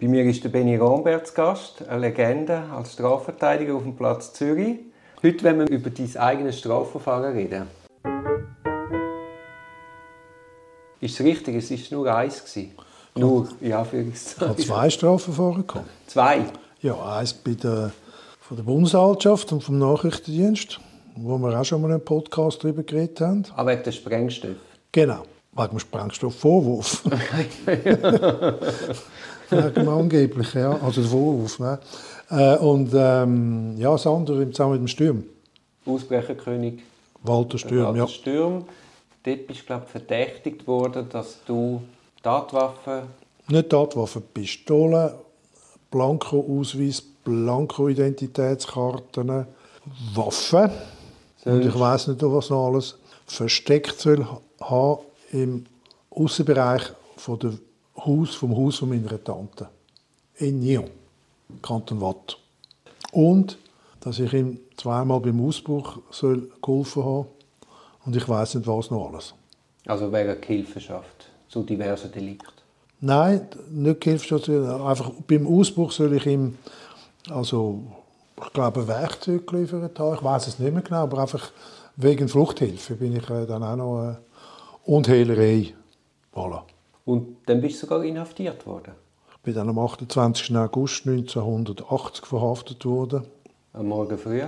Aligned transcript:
Bei 0.00 0.08
mir 0.08 0.24
ist 0.24 0.42
der 0.42 0.48
Benny 0.48 0.76
Rombert 0.76 1.26
zu 1.26 1.34
Gast, 1.34 1.86
eine 1.86 2.00
Legende 2.00 2.62
als 2.74 2.94
Strafverteidiger 2.94 3.74
auf 3.74 3.82
dem 3.82 3.94
Platz 3.94 4.32
Zürich. 4.32 4.78
Heute 5.22 5.44
wollen 5.44 5.58
wir 5.58 5.68
über 5.68 5.90
dein 5.90 6.16
eigenes 6.16 6.58
Strafverfahren 6.58 7.34
reden. 7.34 7.66
Ist 11.02 11.20
es 11.20 11.26
richtig? 11.26 11.56
Es 11.56 11.70
war 11.70 11.98
nur 11.98 12.14
eins. 12.14 12.42
Gewesen. 12.42 12.72
Nur, 13.14 13.50
ja, 13.60 13.84
für 13.84 14.00
Ich 14.00 14.40
habe 14.40 14.56
zwei 14.56 14.88
Strafverfahren 14.88 15.66
gehabt. 15.66 15.90
Zwei? 16.06 16.46
Ja, 16.80 16.94
eins 17.18 17.34
bei 17.34 17.52
der, 17.52 17.92
von 18.40 18.56
der 18.56 18.64
Bundesanwaltschaft 18.64 19.52
und 19.52 19.62
vom 19.62 19.78
Nachrichtendienst, 19.78 20.80
wo 21.16 21.36
wir 21.36 21.60
auch 21.60 21.64
schon 21.64 21.82
mal 21.82 21.90
einen 21.90 22.02
Podcast 22.02 22.64
darüber 22.64 22.82
geredet 22.84 23.20
haben. 23.20 23.44
Ah, 23.54 23.66
wegen 23.66 23.82
der 23.82 23.92
Sprengstoff. 23.92 24.56
Genau, 24.92 25.24
wegen 25.52 25.68
dem 25.68 25.78
Sprengstoffvorwurf. 25.78 27.02
wegen 29.50 29.74
dem 29.74 29.88
angeblich, 29.88 30.54
ja, 30.54 30.78
also 30.82 31.00
der 31.00 31.10
Vorwurf. 31.10 31.58
Ne? 31.58 31.78
Äh, 32.30 32.56
und 32.58 32.90
ähm, 32.94 33.74
ja, 33.76 33.90
das 33.92 34.06
andere 34.06 34.50
zusammen 34.50 34.72
mit 34.72 34.80
dem 34.80 34.88
Sturm. 34.88 35.24
Ausbrecherkönig 35.86 36.80
Walter 37.22 37.58
Sturm, 37.58 37.86
Walter 37.86 37.98
ja. 37.98 38.08
Sturm. 38.08 38.64
Dort 39.22 39.46
bist 39.46 39.60
du, 39.60 39.66
glaube 39.66 39.84
ich, 39.86 39.90
verdächtigt 39.90 40.66
worden, 40.66 41.06
dass 41.10 41.38
du 41.46 41.82
Tatwaffen 42.22 43.02
Nicht 43.48 43.68
Tatwaffen, 43.68 44.22
Pistolen, 44.32 45.10
Blanko-Ausweis, 45.90 47.02
Blanko-Identitätskarten, 47.24 49.46
Waffen. 50.14 50.70
Und 51.44 51.64
ich 51.64 51.78
weiß 51.78 52.08
nicht, 52.08 52.22
was 52.22 52.50
noch 52.50 52.66
alles 52.68 52.96
versteckt 53.26 54.00
soll 54.00 54.26
haben 54.60 55.00
im 55.32 55.64
Außenbereich 56.10 56.82
von 57.16 57.38
der 57.38 57.52
Haus, 58.04 58.34
vom 58.34 58.56
Haus 58.56 58.76
von 58.76 58.88
meiner 58.88 59.22
Tante. 59.22 59.68
In 60.36 60.60
Nyon, 60.60 60.90
Kanton 61.62 62.00
Watt. 62.00 62.38
Und, 63.12 63.58
dass 64.00 64.18
ich 64.18 64.32
ihm 64.32 64.58
zweimal 64.76 65.20
beim 65.20 65.46
Ausbruch 65.46 65.98
soll 66.10 66.50
geholfen 66.62 67.04
habe. 67.04 67.26
Und 68.04 68.16
ich 68.16 68.28
weiß 68.28 68.54
nicht, 68.56 68.66
was 68.66 68.90
noch 68.90 69.08
alles. 69.08 69.34
Also 69.86 70.12
wegen 70.12 70.42
Hilfenschaft 70.42 71.30
zu 71.48 71.62
diversen 71.62 72.10
Delikten. 72.12 72.60
Nein, 73.00 73.48
nicht 73.70 74.04
Hilfsstation. 74.04 74.68
Einfach 74.82 75.10
beim 75.26 75.46
Ausbruch 75.46 75.92
soll 75.92 76.14
ich 76.14 76.26
ihm, 76.26 76.58
also 77.28 77.82
ich 78.44 78.52
glaube, 78.52 78.86
Werkzeug 78.86 79.46
geliefert 79.46 79.98
haben. 79.98 80.14
Ich 80.14 80.22
weiß 80.22 80.46
es 80.46 80.58
nicht 80.58 80.72
mehr 80.72 80.82
genau, 80.82 81.02
aber 81.02 81.18
einfach 81.18 81.50
wegen 81.96 82.28
Fluchthilfe 82.28 82.94
bin 82.94 83.16
ich 83.16 83.28
äh, 83.28 83.46
dann 83.46 83.62
auch 83.62 83.76
noch 83.76 84.10
äh, 84.10 84.16
und 84.84 85.08
Hehlerei. 85.08 85.74
Voilà. 86.34 86.62
Und 87.04 87.36
dann 87.46 87.60
bist 87.60 87.76
du 87.76 87.86
sogar 87.86 88.04
inhaftiert 88.04 88.66
worden. 88.66 88.92
Ich 89.32 89.38
bin 89.40 89.54
dann 89.54 89.68
am 89.68 89.78
28. 89.78 90.54
August 90.56 91.06
1980 91.06 92.26
verhaftet 92.26 92.84
worden. 92.84 93.24
Am 93.72 93.88
Morgen 93.88 94.18
früh. 94.18 94.42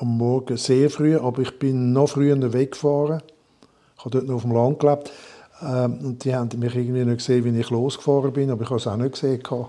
Am 0.00 0.18
Morgen 0.18 0.56
sehr 0.56 0.90
früh, 0.90 1.16
aber 1.16 1.42
ich 1.42 1.58
bin 1.58 1.92
noch 1.92 2.08
früher 2.08 2.52
weggefahren. 2.52 3.22
Ich 3.96 4.04
habe 4.04 4.10
dort 4.10 4.26
noch 4.26 4.36
auf 4.36 4.42
dem 4.42 4.52
Land 4.52 4.80
gelebt. 4.80 5.12
Ähm, 5.62 5.98
und 6.04 6.24
die 6.24 6.34
haben 6.34 6.56
mich 6.58 6.74
irgendwie 6.74 7.04
nicht 7.04 7.18
gesehen, 7.18 7.44
wie 7.44 7.58
ich 7.58 7.70
losgefahren 7.70 8.32
bin, 8.32 8.50
aber 8.50 8.62
ich 8.62 8.70
habe 8.70 8.78
es 8.78 8.86
auch 8.86 8.96
nicht 8.96 9.12
gesehen. 9.12 9.42
Dann 9.44 9.68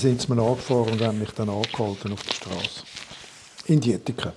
sind 0.00 0.20
sie 0.20 0.32
mir 0.32 0.42
angefahren 0.42 0.92
und 0.92 1.00
haben 1.00 1.18
mich 1.18 1.30
dann 1.32 1.48
angehalten 1.48 2.12
auf 2.12 2.22
der 2.22 2.32
Straße. 2.32 2.82
In 3.66 3.80
Dietiken. 3.80 4.32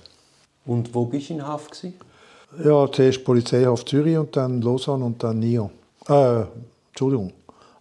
Und 0.66 0.94
wo 0.94 1.04
bist 1.04 1.30
du 1.30 1.34
in 1.34 1.46
Haft? 1.46 1.72
Gewesen? 1.72 1.94
Ja, 2.64 2.90
zuerst 2.90 3.24
Polizeihaft 3.24 3.88
Zürich 3.88 4.16
und 4.16 4.36
dann 4.36 4.62
Lausanne 4.62 5.04
und 5.04 5.22
dann 5.22 5.40
Nyon. 5.40 5.70
Äh, 6.08 6.44
Entschuldigung, 6.94 7.32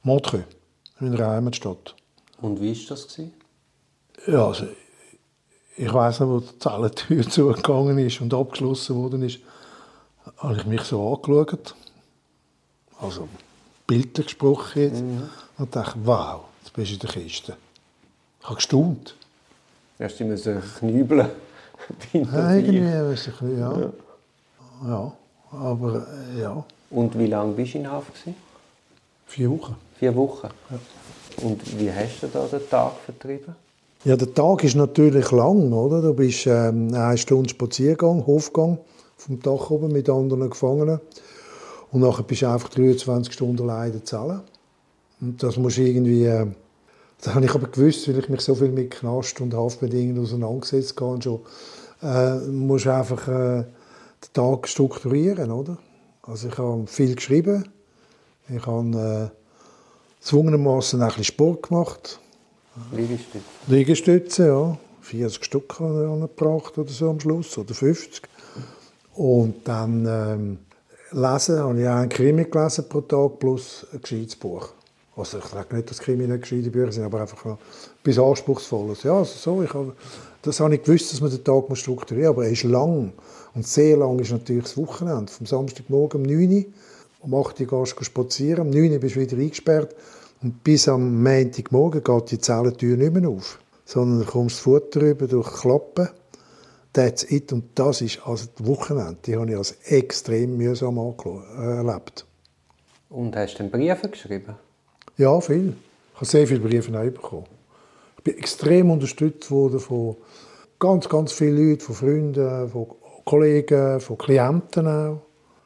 Montreux, 0.02 0.44
in 1.00 1.12
meiner 1.12 1.28
Heimatstadt. 1.28 1.94
Und 2.42 2.60
wie 2.60 2.76
war 2.76 2.90
das? 2.90 3.08
Gewesen? 3.08 3.34
Ja, 4.26 4.48
also, 4.48 4.66
ich 5.78 5.94
weiß 5.94 6.22
nicht, 6.22 6.30
wo 6.30 6.40
die 6.40 6.58
Zellentür 6.58 7.22
zugegangen 7.30 8.00
ist 8.00 8.22
und 8.22 8.34
abgeschlossen 8.34 8.96
worden 8.96 9.22
ist, 9.22 9.38
habe 10.38 10.58
ich 10.58 10.66
mich 10.66 10.82
so 10.82 11.14
angeschaut. 11.14 11.76
Also, 13.00 13.30
bildlich 13.86 14.26
gesprochen 14.26 14.82
jetzt. 14.82 15.04
Und 15.60 15.76
dachte, 15.76 16.00
wow, 16.06 16.46
jetzt 16.64 16.74
bist 16.74 16.90
du 16.90 16.94
in 16.96 17.00
der 17.02 17.10
Kiste. 17.12 17.58
Ich 18.40 18.46
habe 18.46 18.56
gestaunt. 18.56 19.16
Hast 20.00 20.20
du 20.20 20.26
müssen 20.26 20.60
knübeln? 20.80 21.30
Ja, 22.14 22.56
irgendwie, 22.56 22.82
weiss 22.82 23.28
ich 23.28 23.42
nicht, 23.42 23.60
ja. 23.60 23.92
Ja, 24.88 25.14
aber 25.52 26.08
äh, 26.36 26.42
ja, 26.42 26.66
Und 26.90 27.20
wie 27.20 27.28
lange 27.28 27.54
bist 27.54 27.76
du 27.76 27.78
in 27.78 27.92
Haft? 27.92 28.12
Gewesen? 28.16 28.53
Vier 29.26 29.50
Wochen. 29.50 29.76
Vier 30.00 30.16
Wochen. 30.16 30.50
Und 31.42 31.80
wie 31.80 31.92
hast 31.92 32.22
du 32.22 32.28
da 32.28 32.46
den 32.46 32.70
Tag 32.70 32.94
vertrieben? 33.06 33.56
Ja, 34.06 34.18
der 34.18 34.34
Tag 34.34 34.64
ist 34.64 34.76
natürlich 34.76 35.32
lang, 35.32 35.72
oder? 35.72 36.02
Du 36.02 36.14
bist 36.14 36.46
ähm, 36.46 36.94
eine 36.94 37.18
Stunde 37.18 37.50
Spaziergang, 37.50 38.26
Hofgang 38.28 38.78
vom 39.18 39.40
Dach 39.40 39.70
oben 39.70 39.92
mit 39.92 40.10
anderen 40.10 40.50
Gefangenen. 40.50 41.00
Und 41.92 42.02
nachher 42.02 42.24
bist 42.24 42.42
du 42.42 42.48
einfach 42.48 42.70
23 42.70 43.34
Stunden 43.34 43.62
allein 43.62 43.88
in 43.88 43.94
der 43.94 44.06
Zelle. 44.06 44.44
Und 45.22 45.42
das 45.42 45.58
musst 45.58 45.78
du 45.78 45.84
irgendwie... 45.84 46.26
Äh, 46.26 46.48
das 47.22 47.34
habe 47.34 47.46
ich 47.46 47.56
aber 47.56 47.68
gewusst, 47.68 48.06
weil 48.10 48.20
ich 48.20 48.28
mich 48.28 48.42
so 48.42 48.54
viel 48.54 48.68
mit 48.70 48.92
Knast 48.92 49.40
und 49.40 49.54
Haftbedingungen 49.54 50.22
auseinandergesetzt 50.22 51.00
habe. 51.00 51.22
Schon, 51.22 51.40
äh, 52.02 52.40
musst 52.50 52.86
du 52.86 52.94
einfach 52.94 53.26
äh, 53.30 53.64
den 53.64 54.34
Tag 54.34 54.68
strukturieren, 54.68 55.50
oder? 55.50 55.78
Also 56.24 56.50
ich 56.50 56.58
habe 56.58 56.86
viel 56.88 57.16
geschrieben. 57.16 57.70
Ich 58.50 58.66
habe 58.66 59.32
äh, 59.32 60.24
zwungenermaßen 60.24 61.02
ein 61.02 61.08
bisschen 61.08 61.24
Sport 61.24 61.70
gemacht. 61.70 62.20
Liegestütz. 62.92 63.44
Liegestütze, 63.68 64.48
ja. 64.48 64.78
40 65.02 65.44
Stück 65.44 65.80
habe 65.80 66.06
ich 66.06 66.10
angebracht 66.10 66.78
oder 66.78 66.90
so 66.90 67.10
am 67.10 67.20
Schluss, 67.20 67.58
oder 67.58 67.74
50. 67.74 68.24
Und 69.16 69.68
dann 69.68 70.06
ähm, 70.06 70.58
lesen, 71.12 71.60
habe 71.60 71.82
ich 71.82 71.88
auch 71.88 71.96
einen 71.96 72.10
Krimi 72.10 72.46
gelesen 72.46 72.86
pro 72.90 73.02
Tag 73.02 73.40
plus 73.40 73.86
ein 73.94 74.02
gescheites 74.02 74.36
Buch. 74.36 74.70
Also 75.16 75.38
ich 75.38 75.46
sage 75.46 75.76
nicht, 75.76 75.90
dass 75.90 76.00
Krimi 76.00 76.26
nicht 76.26 76.42
gescheite 76.42 76.72
Bücher 76.72 76.92
sind, 76.92 77.04
aber 77.04 77.22
einfach 77.22 77.46
noch 77.46 77.60
etwas 78.04 78.18
Anspruchsvolles. 78.18 79.04
Ja, 79.04 79.18
also 79.18 79.34
so, 79.38 79.62
ich 79.62 79.74
habe, 79.74 79.94
das 80.42 80.60
habe 80.60 80.74
ich 80.74 80.84
gewusst, 80.84 81.14
dass 81.14 81.22
man 81.22 81.30
den 81.30 81.44
Tag 81.44 81.70
muss 81.70 81.80
strukturieren 81.80 82.30
muss, 82.30 82.38
aber 82.38 82.46
er 82.46 82.52
ist 82.52 82.64
lang. 82.64 83.14
Und 83.54 83.68
sehr 83.68 83.98
lang 83.98 84.18
ist 84.20 84.32
natürlich 84.32 84.64
das 84.64 84.78
Wochenende. 84.78 85.32
Vom 85.32 85.46
Samstagmorgen 85.46 86.22
um 86.22 86.28
9 86.28 86.52
Uhr, 86.52 86.66
um 87.24 87.34
8 87.34 87.62
Uhr 87.62 87.68
gehst 87.68 88.00
du 88.00 88.04
spazieren, 88.04 88.68
um 88.68 88.70
9 88.70 88.92
Uhr 88.92 89.00
bist 89.00 89.16
du 89.16 89.22
wieder 89.22 89.38
eingesperrt 89.38 89.96
und 90.42 90.64
bis 90.64 90.88
am 90.88 91.24
Montagmorgen 91.24 92.04
geht 92.04 92.32
die 92.32 92.40
Zellentür 92.40 92.98
nicht 92.98 93.14
mehr 93.14 93.30
auf, 93.30 93.60
sondern 93.86 94.20
du 94.20 94.26
kommst 94.26 94.58
das 94.58 94.62
Futter 94.62 95.02
rüber 95.02 95.28
durch 95.28 95.52
Klappen. 95.62 96.10
That's 96.92 97.24
it. 97.32 97.52
Und 97.52 97.64
das 97.76 98.02
ist 98.02 98.20
also 98.26 98.48
das 98.56 98.68
Wochenende. 98.68 99.18
Die 99.26 99.36
habe 99.36 99.50
ich 99.50 99.58
als 99.58 99.72
extrem 99.86 100.58
mühsam 100.58 100.98
äh, 100.98 101.62
erlebt. 101.62 102.26
Und 103.10 103.36
hast 103.36 103.56
du 103.56 103.64
dann 103.64 103.72
Briefe 103.72 104.10
geschrieben? 104.10 104.56
Ja, 105.18 105.40
viel. 105.40 105.76
Ich 106.12 106.16
habe 106.16 106.26
sehr 106.26 106.48
viele 106.48 106.60
Briefe 106.60 106.92
auch 106.92 107.04
bekommen. 107.04 107.46
Ich 108.18 108.24
bin 108.24 108.38
extrem 108.38 108.92
unterstützt 108.92 109.50
worden 109.50 109.80
von 109.80 110.18
ganz, 110.78 111.10
ganz 111.10 111.32
vielen 111.32 111.70
Leuten, 111.70 111.82
von 111.82 111.96
Freunden, 111.96 112.70
von 112.70 112.88
Kollegen, 113.26 114.00
von 114.00 114.18
Klienten 114.18 114.88
auch, 114.88 115.22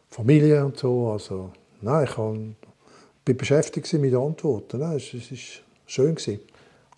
Familie 0.09 0.66
und 0.66 0.78
so. 0.78 1.12
Also, 1.12 1.51
nein, 1.81 2.07
ich 2.07 2.16
bin 3.25 3.38
beschäftigt 3.38 3.91
mit 3.94 4.13
Antworten. 4.13 4.79
Nein, 4.79 4.97
es, 4.97 5.13
es 5.13 5.31
ist 5.31 5.62
schön 5.85 6.16
gewesen. 6.16 6.40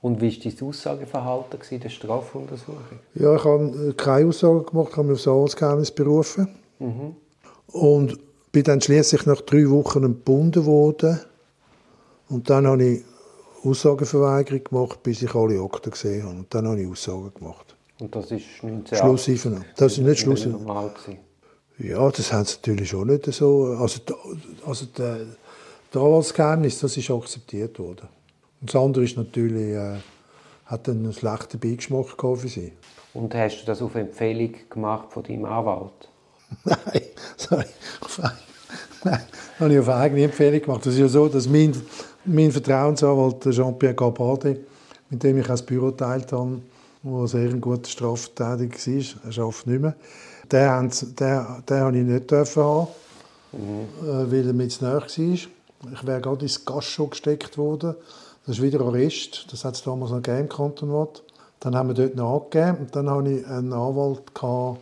Und 0.02 0.22
wie 0.22 0.31
war 0.31 0.52
dein 0.52 0.68
Aussageverhalten 0.68 1.59
in 1.72 1.80
der 1.81 1.90
Strafuntersuchung? 1.90 3.00
Ja, 3.16 3.36
ich 3.36 3.44
habe 3.44 3.94
keine 3.97 4.30
Aussage 4.30 4.64
gemacht, 4.64 4.90
ich 4.92 4.97
habe 4.97 5.08
mich 5.09 5.18
auf 5.18 5.24
das 5.24 5.28
Arbeitsgeheimnis 5.28 5.92
berufen. 5.92 6.47
Und 7.68 8.18
bin 8.52 8.64
dann 8.64 8.81
schließlich 8.81 9.26
nach 9.26 9.41
drei 9.41 9.70
Wochen 9.70 10.03
entbunden 10.03 10.66
worden. 10.66 11.20
Und 12.30 12.50
dann 12.50 12.66
habe 12.66 12.84
ich 12.84 13.03
Aussageverweigerung 13.64 14.64
gemacht, 14.64 15.03
bis 15.03 15.22
ich 15.22 15.36
alle 15.36 15.59
Akten 15.61 15.91
gesehen 15.91 16.23
habe. 16.23 16.35
Und 16.38 16.53
dann 16.53 16.67
habe 16.67 16.82
ich 16.82 16.88
Aussagen 16.88 17.34
gemacht. 17.34 17.76
Und 18.00 18.16
das 18.16 18.32
ist 18.32 18.46
1980. 18.64 18.97
Schlusseinvernahme. 18.97 19.66
Das 19.76 19.91
ist 19.91 19.97
nicht 20.00 20.20
Schluss. 20.20 20.41
Schlusseinvernahme. 20.41 20.94
Ja, 21.79 22.11
das 22.11 22.34
haben 22.34 22.43
sie 22.46 22.58
natürlich 22.58 22.90
schon 22.90 23.08
nicht 23.08 23.26
so. 23.26 23.78
Also, 23.79 24.02
also 24.66 24.85
der, 24.97 25.20
der 25.93 26.02
Anwaltsgeheimnis, 26.02 26.79
das 26.79 26.97
ist 26.97 27.09
akzeptiert 27.09 27.79
worden. 27.79 28.09
Und 28.59 28.73
das 28.73 28.81
andere 28.81 29.05
ist 29.05 29.16
natürlich, 29.16 29.76
äh, 29.76 29.96
hat 30.66 30.90
einen 30.90 31.14
schlechten 31.14 31.58
Beigeschmack 31.58 32.05
für 32.20 32.47
sie. 32.47 32.73
Und 33.14 33.34
hast 33.34 33.61
du 33.61 33.66
das 33.66 33.81
auf 33.81 33.96
Empfehlung 33.96 34.53
gemacht 34.70 35.11
von 35.11 35.23
deinem 35.23 35.46
Anwalt? 35.46 36.09
Nein, 36.66 37.02
sorry. 37.37 37.66
Nein, 39.03 39.22
das 39.22 39.59
habe 39.59 39.73
ich 39.73 39.79
auf 39.79 39.90
eigene 39.90 40.23
Empfehlung 40.25 40.61
gemacht. 40.61 40.85
Das 40.85 40.93
ist 40.93 40.99
ja 40.99 41.08
so, 41.08 41.28
dass 41.29 41.47
mein, 41.47 41.73
mein 42.25 42.52
Vertrauensanwalt 42.52 43.49
Jean-Pierre 43.49 43.96
Gabade, 43.96 44.59
mit 45.09 45.23
dem 45.23 45.37
ich 45.37 45.46
auch 45.46 45.49
das 45.49 45.66
Büro 45.66 45.87
geteilt 45.87 46.32
habe, 46.34 46.61
der 47.03 47.28
sehr 47.28 47.49
ein 47.49 47.61
guter 47.61 47.90
Strafverteidiger 47.90 48.78
war, 48.78 49.32
er 49.32 49.43
arbeitet 49.43 49.67
nicht 49.67 49.82
mehr, 49.82 49.96
den, 50.51 50.69
haben 50.69 50.91
sie- 50.91 51.13
den, 51.13 51.46
den 51.67 51.79
habe 51.79 51.97
ich 51.97 52.03
nicht 52.03 52.29
dürfen 52.31 52.63
haben, 52.63 52.87
äh, 53.53 54.31
weil 54.31 54.47
er 54.47 54.53
mit 54.53 54.81
nahe 54.81 55.01
war. 55.01 55.07
Ich 55.93 56.05
wäre 56.05 56.22
gerade 56.22 56.41
ins 56.43 56.66
Gascho 56.66 57.07
gesteckt 57.07 57.57
worden. 57.57 57.96
Das 58.46 58.57
ist 58.57 58.61
wieder 58.61 58.81
Arrest. 58.81 59.46
Das 59.51 59.63
hat 59.63 59.75
es 59.75 59.84
damals 59.84 60.11
noch 60.11 60.22
gegeben 60.22 60.41
im 60.41 60.49
Kanton 60.49 61.07
Dann 61.59 61.75
haben 61.75 61.90
wir 61.90 61.93
dort 61.93 62.16
nachgegeben 62.16 62.78
und 62.81 62.96
dann 62.96 63.09
hatte 63.09 63.29
ich 63.31 63.47
einen 63.47 63.73
Anwalt. 63.73 64.34
Gehabt, 64.34 64.79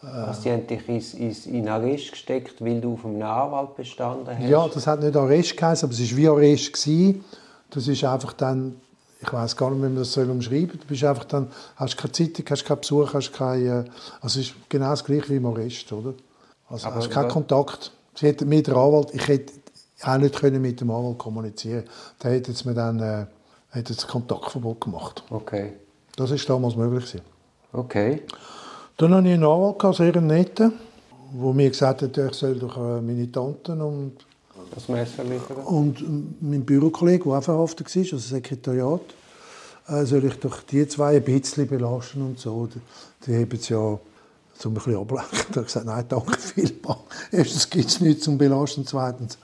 also, 0.00 0.42
die 0.42 0.50
haben 0.52 0.66
dich 0.66 0.88
ins, 0.88 1.14
ins, 1.14 1.46
in 1.46 1.68
Arrest 1.68 2.12
gesteckt, 2.12 2.64
weil 2.64 2.80
du 2.80 2.94
auf 2.94 3.04
einem 3.04 3.22
Anwalt 3.22 3.74
bestanden 3.76 4.28
hast? 4.38 4.48
Ja, 4.48 4.68
das 4.68 4.86
hat 4.86 5.02
nicht 5.02 5.16
Arrest 5.16 5.56
geheißen, 5.56 5.88
aber 5.88 5.92
es 5.98 6.10
war 6.10 6.16
wie 6.16 6.28
Arrest. 6.28 6.72
Gewesen. 6.72 7.24
Das 7.70 7.88
ist 7.88 8.04
einfach 8.04 8.32
dann, 8.34 8.76
ich 9.20 9.32
weiß 9.32 9.56
gar 9.56 9.70
nicht, 9.70 9.78
wie 9.78 9.82
man 9.82 9.96
das 9.96 10.12
soll 10.12 10.30
umschreiben 10.30 10.68
soll. 10.68 10.78
Du 10.78 10.86
bist 10.86 11.04
einfach 11.04 11.24
dann, 11.24 11.48
hast 11.76 11.96
keine 11.96 12.12
Zeitung, 12.12 12.44
hast 12.48 12.64
keinen 12.64 12.80
Besuch, 12.80 13.14
hast 13.14 13.32
keine, 13.32 13.84
also 14.20 14.40
es 14.40 14.48
ist 14.48 14.54
genau 14.68 14.90
das 14.90 15.04
gleiche 15.04 15.28
wie 15.30 15.36
im 15.36 15.46
Arrest, 15.46 15.92
oder? 15.92 16.14
Also 16.68 16.86
aber, 16.86 16.96
hast 16.96 17.10
keinen 17.10 17.28
Kontakt. 17.28 17.92
Sie 18.14 18.26
hätte 18.26 18.44
mit 18.44 18.66
dem 18.66 18.76
Anwalt, 18.76 19.10
ich 19.12 19.26
hätte 19.26 19.52
auch 20.02 20.18
nicht 20.18 20.36
können 20.36 20.62
mit 20.62 20.80
dem 20.80 20.90
Anwalt 20.90 21.18
kommunizieren. 21.18 21.84
Da 22.18 22.28
hätte 22.28 22.52
es 22.52 22.64
mir 22.64 22.74
dann 22.74 23.00
äh, 23.00 23.26
hätte 23.70 23.92
es 23.92 24.06
Kontaktverbot 24.06 24.80
gemacht. 24.80 25.24
Okay. 25.30 25.74
Das 26.16 26.30
ist 26.30 26.48
damals 26.48 26.76
möglich 26.76 27.04
gewesen. 27.04 27.24
Okay. 27.72 28.22
Dann 28.96 29.14
hatte 29.14 29.28
ich 29.28 29.34
einen 29.34 29.44
Anwalt, 29.44 29.96
sehr 29.96 30.20
netten, 30.20 30.72
der 31.32 31.52
mir 31.52 31.70
gesagt 31.70 32.02
hat, 32.02 32.16
ich 32.16 32.34
soll 32.34 32.58
doch 32.58 32.76
äh, 32.76 33.00
meine 33.00 33.30
Tanten 33.30 33.80
und 33.80 34.16
das 34.74 34.88
Messer 34.88 35.24
liefern. 35.24 35.56
Und 35.58 36.42
mein 36.42 36.64
Bürokollege, 36.64 37.24
der 37.24 37.32
auch 37.34 37.42
verhaftet 37.42 37.94
war, 37.94 38.02
also 38.02 38.18
Sekretariat, 38.18 39.00
äh, 39.88 40.04
soll 40.04 40.24
ich 40.24 40.34
doch 40.34 40.62
die 40.62 40.86
zwei 40.86 41.16
ein 41.16 41.24
bisschen 41.24 41.66
belasten 41.66 42.22
und 42.22 42.38
so. 42.38 42.68
Die, 43.26 43.34
haben 43.34 43.48
es 43.52 43.68
ja 43.68 43.98
zum 44.58 44.72
ein 44.72 44.74
bisschen 44.74 44.96
ablenken. 44.96 45.38
Da 45.48 45.56
habe 45.56 45.60
ich 45.60 45.66
gesagt, 45.66 45.86
nein, 45.86 46.04
danke 46.08 46.38
vielmals. 46.38 47.00
Erstens 47.32 47.70
gibt 47.70 47.88
es 47.88 48.00
nichts 48.00 48.24
zum 48.24 48.38
Belasten, 48.38 48.86
zweitens 48.86 49.38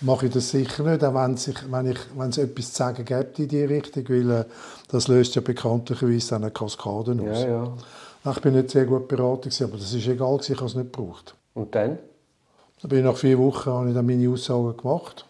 mache 0.00 0.26
ich 0.26 0.32
das 0.32 0.50
sicher 0.50 0.82
nicht, 0.82 1.02
auch 1.02 1.14
wenn, 1.14 1.36
sich, 1.36 1.56
wenn, 1.70 1.90
ich, 1.90 1.98
wenn 2.16 2.28
es 2.28 2.38
etwas 2.38 2.72
zu 2.72 2.76
sagen 2.76 3.04
gibt 3.04 3.38
in 3.38 3.48
diese 3.48 3.68
Richtung, 3.68 4.08
weil 4.08 4.30
äh, 4.30 4.44
das 4.88 5.08
löst 5.08 5.34
ja 5.34 5.40
bekanntlicherweise 5.40 6.36
eine 6.36 6.50
Kaskade 6.50 7.12
aus. 7.12 7.42
Ja, 7.42 7.48
ja. 7.48 7.74
Ich 8.30 8.40
bin 8.40 8.54
nicht 8.54 8.70
sehr 8.70 8.86
gut 8.86 9.08
beraten, 9.08 9.50
aber 9.62 9.76
das 9.76 9.92
ist 9.92 10.06
egal, 10.06 10.38
ich 10.40 10.56
habe 10.56 10.66
es 10.66 10.74
nicht 10.74 10.92
gebraucht. 10.92 11.34
Und 11.54 11.74
dann? 11.74 11.98
Dann 12.84 12.90
bin 12.90 12.98
ich 12.98 13.04
nach 13.06 13.16
vier 13.16 13.38
Wochen 13.38 13.70
habe 13.70 13.88
ich 13.88 13.94
dann 13.94 14.04
meine 14.04 14.28
Aussagen 14.28 14.76
gemacht. 14.76 15.24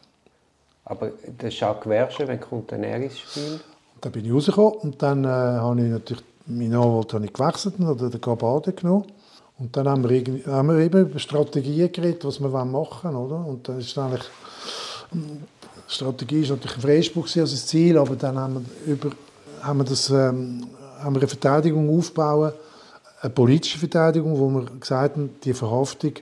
Aber 0.87 1.13
das 1.39 1.55
ist 1.55 1.63
auch 1.63 1.81
Gewerkschaft, 1.81 2.29
wenn 2.29 2.41
kommt 2.41 2.73
dann 2.73 2.83
er 2.83 2.97
ins 2.97 3.17
Spiel? 3.17 3.61
Dann 4.01 4.11
bin 4.11 4.25
ich 4.25 4.33
rausgekommen 4.33 4.73
und 4.83 5.01
dann 5.01 5.25
äh, 5.25 5.29
habe 5.29 5.81
ich 5.81 5.89
natürlich 5.89 6.25
meinen 6.47 6.75
Anwalt 6.75 7.15
habe 7.15 7.25
ich 7.25 7.33
gewechselt 7.33 7.79
oder 7.79 8.11
den 8.11 8.21
Gabade 8.21 8.73
genommen. 8.73 9.05
Und 9.61 9.77
dann 9.77 9.89
haben 9.89 10.09
wir, 10.09 10.25
haben 10.53 10.69
wir 10.69 10.79
eben 10.79 11.03
über 11.03 11.19
Strategien 11.21 11.93
geredet, 11.93 12.25
was 12.25 12.41
wir 12.41 12.49
machen 12.49 13.15
wollen. 13.15 13.25
Oder? 13.25 13.47
Und 13.47 13.69
dann 13.69 13.79
ist 13.79 13.97
eigentlich, 13.97 14.25
die 15.13 15.39
Strategie 15.87 16.43
ist 16.43 16.51
natürlich 16.51 16.77
ein 16.77 16.83
Freispruch 16.83 17.37
als 17.37 17.53
das 17.53 17.67
Ziel, 17.67 17.97
aber 17.97 18.17
dann 18.17 18.37
haben 18.37 18.67
wir, 18.85 18.95
über, 18.95 19.11
haben 19.63 19.79
wir, 19.79 19.85
das, 19.85 20.11
ähm, 20.11 20.67
haben 20.99 21.15
wir 21.15 21.21
eine 21.21 21.29
Verteidigung 21.29 21.97
aufgebaut, 21.97 22.55
eine 23.21 23.31
politische 23.31 23.79
Verteidigung, 23.79 24.37
wo 24.41 24.49
wir 24.51 24.65
gesagt 24.81 25.15
haben, 25.15 25.31
die 25.45 25.55
Verhaftung 25.55 26.15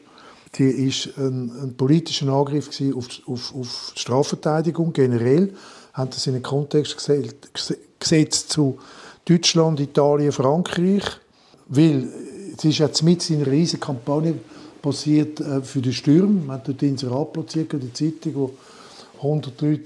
die 0.55 0.65
ist 0.65 1.17
ein, 1.17 1.51
ein 1.63 1.77
politischer 1.77 2.29
Angriff 2.29 2.69
auf, 2.95 3.09
auf, 3.27 3.55
auf 3.55 3.93
die 3.97 4.01
Strafverteidigung 4.01 4.93
generell, 4.93 5.55
haben 5.95 6.11
das 6.11 6.27
in 6.27 6.35
den 6.35 6.43
Kontext 6.43 6.97
gesetzt 7.99 8.51
zu 8.51 8.79
Deutschland, 9.25 9.81
Italien, 9.81 10.33
Frankreich, 10.33 11.05
weil 11.69 12.09
es 12.57 12.65
ist 12.65 12.79
jetzt 12.79 13.03
mit 13.03 13.29
in 13.31 13.43
einer 13.43 13.51
riesigen 13.51 13.81
Kampagne 13.81 14.35
passiert 14.83 15.41
äh, 15.41 15.63
für 15.63 15.81
die 15.81 15.93
Stürme. 15.93 16.43
Man 16.47 16.57
hat 16.57 16.69
dort 16.69 16.83
Inserat 16.83 17.33
platziert 17.33 17.73
in 17.73 17.81
der 17.81 17.95
Zeitung, 17.95 18.35
wo 18.35 18.51
100 19.19 19.61
Leute, 19.61 19.83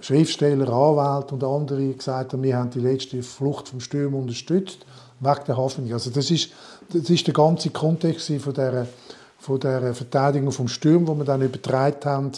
Schriftsteller, 0.00 0.68
Anwälte 0.68 1.34
und 1.34 1.42
andere 1.42 1.92
gesagt 1.92 2.32
haben, 2.32 2.42
wir 2.42 2.56
haben 2.56 2.70
die 2.70 2.80
letzte 2.80 3.22
Flucht 3.22 3.68
vom 3.68 3.80
Sturm 3.80 4.14
unterstützt, 4.14 4.78
wegen 5.20 5.44
der 5.46 5.56
Haftung. 5.56 5.92
Also 5.92 6.10
das 6.10 6.30
ist, 6.30 6.50
das 6.92 7.10
ist 7.10 7.26
der 7.26 7.34
ganze 7.34 7.70
Kontext 7.70 8.26
von 8.26 8.54
dieser, 8.54 8.86
von 9.46 9.60
dieser 9.60 9.94
Verteidigung 9.94 10.50
vom 10.50 10.66
Sturm, 10.66 11.06
die 11.06 11.18
wir 11.18 11.24
dann 11.24 11.40
übertragen 11.40 12.04
haben, 12.04 12.32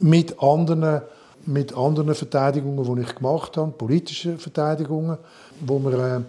mit 0.00 0.42
anderen, 0.42 1.02
mit 1.44 1.76
anderen 1.76 2.14
Verteidigungen, 2.14 2.96
die 2.96 3.02
ich 3.02 3.14
gemacht 3.14 3.58
habe, 3.58 3.70
politische 3.72 4.38
Verteidigungen, 4.38 5.18
wo 5.60 5.78
wir 5.78 5.92
äh, 5.92 6.20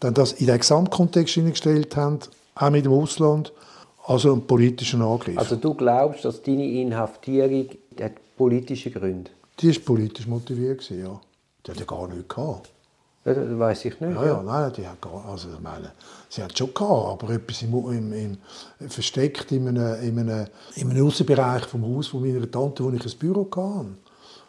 dann 0.00 0.14
das 0.14 0.32
in 0.32 0.46
den 0.46 0.58
Gesamtkontext 0.58 1.34
hineingestellt 1.34 1.94
haben, 1.94 2.18
auch 2.56 2.70
mit 2.70 2.86
dem 2.86 2.92
Ausland, 2.92 3.52
also 4.04 4.32
einen 4.32 4.46
politischen 4.46 5.00
Angriff. 5.00 5.38
Also 5.38 5.54
du 5.54 5.74
glaubst, 5.74 6.24
dass 6.24 6.42
deine 6.42 6.68
Inhaftierung 6.68 7.68
hat 8.00 8.12
politische 8.36 8.90
Gründe? 8.90 9.30
Die 9.60 9.74
war 9.74 9.82
politisch 9.84 10.26
motiviert, 10.26 10.90
ja. 10.90 11.20
Die 11.64 11.70
hat 11.70 11.78
ja 11.78 11.86
gar 11.86 12.08
nichts 12.08 12.34
gehabt. 12.34 12.70
Ja, 13.26 13.34
das 13.34 13.58
weiß 13.58 13.84
ich 13.86 14.00
nicht. 14.00 14.14
Ja, 14.14 14.24
ja, 14.24 14.42
nein, 14.42 14.72
die 14.76 14.86
hat 14.86 15.00
gar, 15.00 15.24
also 15.28 15.48
ich 15.52 15.60
meine, 15.60 15.90
sie 16.28 16.42
hat 16.42 16.56
schon 16.56 16.72
gehabt, 16.72 17.22
aber 17.22 17.34
etwas 17.34 17.60
im, 17.62 17.74
im, 17.74 18.12
im, 18.12 18.38
versteckt 18.88 19.50
in 19.50 19.68
einem, 19.68 20.00
in 20.02 20.18
einem, 20.18 20.46
in 20.76 20.90
einem 20.90 21.06
Außenbereich 21.06 21.64
vom 21.64 21.84
Haus 21.84 22.06
von 22.06 22.22
meiner 22.22 22.48
Tante, 22.50 22.84
wo 22.84 22.90
ich 22.90 23.04
ein 23.04 23.18
Büro 23.18 23.48
hatte 23.50 23.86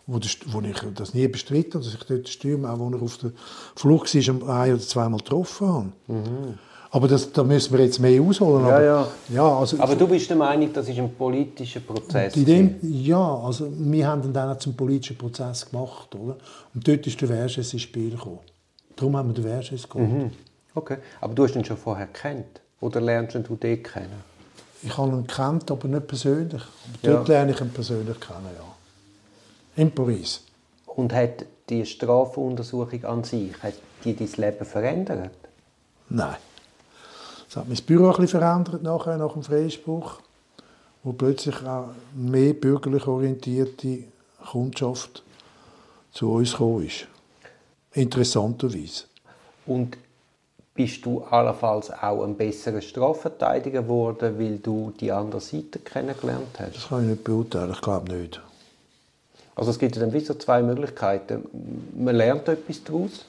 wo, 0.08 0.20
das, 0.20 0.38
wo 0.48 0.62
ich 0.62 0.80
das 0.96 1.14
nie 1.14 1.28
bestritten 1.28 1.74
habe, 1.74 1.84
dass 1.84 1.94
ich 1.94 2.04
dort 2.04 2.30
Stürm, 2.30 2.66
auch 2.66 2.80
als 2.80 2.94
er 2.94 3.02
auf 3.02 3.18
der 3.18 3.32
Flucht 3.76 4.16
war, 4.16 4.62
ein- 4.62 4.74
oder 4.74 4.82
zweimal 4.82 5.20
getroffen 5.20 5.68
habe. 5.68 5.92
Mhm. 6.08 6.60
Aber 6.90 7.08
das, 7.10 7.32
da 7.34 7.44
müssen 7.44 7.78
wir 7.78 7.84
jetzt 7.84 8.00
mehr 8.00 8.22
ausholen. 8.22 8.66
Ja, 8.66 8.76
aber, 8.76 8.86
ja. 8.86 9.08
Ja, 9.30 9.60
also, 9.60 9.78
aber 9.78 9.96
du 9.96 10.08
bist 10.08 10.30
der 10.30 10.38
Meinung, 10.38 10.72
das 10.72 10.88
ist 10.88 10.98
ein 10.98 11.14
politischer 11.14 11.82
Prozess? 11.82 12.36
in 12.38 12.46
dem, 12.46 12.76
ja, 12.82 13.36
also 13.40 13.68
wir 13.70 14.08
haben 14.08 14.24
ihn 14.24 14.32
dann 14.32 14.50
auch 14.50 14.58
zum 14.58 14.74
politischen 14.74 15.18
Prozess 15.18 15.70
gemacht. 15.70 16.16
Oder? 16.16 16.38
Und 16.74 16.88
dort 16.88 17.06
ist 17.06 17.20
der 17.20 17.28
Verges 17.28 17.74
ins 17.74 17.82
Spiel 17.82 18.12
gekommen. 18.12 18.40
Darum 18.98 19.16
haben 19.16 19.30
wir 19.30 19.36
den 19.36 19.46
Verges 19.46 19.88
geholt. 19.88 20.12
Mhm. 20.12 20.32
Okay, 20.76 20.98
aber 21.22 21.34
du 21.34 21.44
hast 21.44 21.56
ihn 21.56 21.64
schon 21.64 21.78
vorher 21.78 22.08
kennt 22.08 22.62
Oder 22.82 23.00
lernst 23.00 23.36
du 23.36 23.56
den 23.56 23.82
kennen? 23.82 24.22
Ich 24.84 24.96
habe 24.98 25.12
ihn 25.12 25.26
kennt, 25.26 25.72
aber 25.72 25.88
nicht 25.88 26.08
persönlich. 26.08 26.62
Aber 26.62 27.14
dort 27.14 27.30
ja. 27.30 27.36
lerne 27.36 27.54
ich 27.54 27.62
ihn 27.62 27.70
persönlich 27.70 28.20
kennen, 28.20 28.50
ja 28.58 28.78
in 29.78 29.92
Paris. 29.92 30.42
Und 30.86 31.14
hat 31.14 31.46
die 31.70 31.86
Strafuntersuchung 31.86 33.06
an 33.06 33.24
sich, 33.24 33.54
hat 33.64 33.76
die 34.04 34.16
dein 34.16 34.32
Leben 34.36 34.66
verändert? 34.66 35.32
Nein. 36.10 36.36
Es 37.50 37.56
hat 37.56 37.68
mein 37.68 37.78
Büro 37.78 38.08
ein 38.08 38.12
bisschen 38.18 38.40
verändert 38.40 38.84
nachher, 38.84 39.18
nach 39.18 39.34
dem 39.34 39.44
Freispruch, 39.44 40.20
wo 41.04 41.14
plötzlich 41.14 41.64
auch 41.64 41.90
mehr 42.14 42.54
bürgerlich 42.54 43.08
orientierte 43.08 44.04
Kundschaft 44.52 45.24
zu 46.12 46.32
uns 46.32 46.52
gekommen 46.52 46.86
ist. 46.86 47.08
Interessanterweise. 47.98 49.06
Und 49.66 49.98
bist 50.76 51.04
du 51.04 51.24
allenfalls 51.24 51.90
auch 51.92 52.24
ein 52.24 52.38
besserer 52.38 52.82
Strafverteidiger 52.82 53.82
geworden, 53.82 54.38
weil 54.38 54.58
du 54.60 54.94
die 55.00 55.12
andere 55.12 55.42
Seite 55.42 55.80
kennengelernt 55.80 56.60
hast? 56.60 56.76
Das 56.76 56.88
kann 56.90 57.04
ich 57.04 57.10
nicht 57.10 57.24
beurteilen, 57.24 57.72
ich 57.72 57.82
glaube 57.82 58.14
nicht. 58.14 58.40
Also 59.56 59.72
es 59.72 59.80
gibt 59.80 59.98
dann 59.98 60.14
wie 60.14 60.20
so 60.20 60.36
zwei 60.36 60.62
Möglichkeiten. 60.62 61.44
Man 61.98 62.16
lernt 62.16 62.48
etwas 62.48 62.84
daraus 62.84 63.26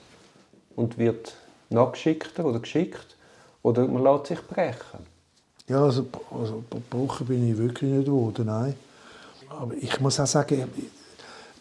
und 0.77 0.99
wird 0.99 1.35
nachgeschickter 1.71 2.45
oder 2.45 2.61
geschickt 2.61 3.17
oder 3.63 3.87
man 3.87 4.05
lässt 4.05 4.27
sich 4.27 4.41
brechen. 4.43 5.01
Ja, 5.69 5.85
also, 5.85 6.07
also 6.31 6.63
gebrochen 6.71 7.27
bin 7.27 7.51
ich 7.51 7.57
wirklich 7.57 7.91
nicht 7.91 8.05
geworden, 8.05 8.45
nein. 8.45 8.75
Aber 9.49 9.73
ich 9.75 9.99
muss 10.01 10.21
auch 10.21 10.27
sagen, 10.27 10.71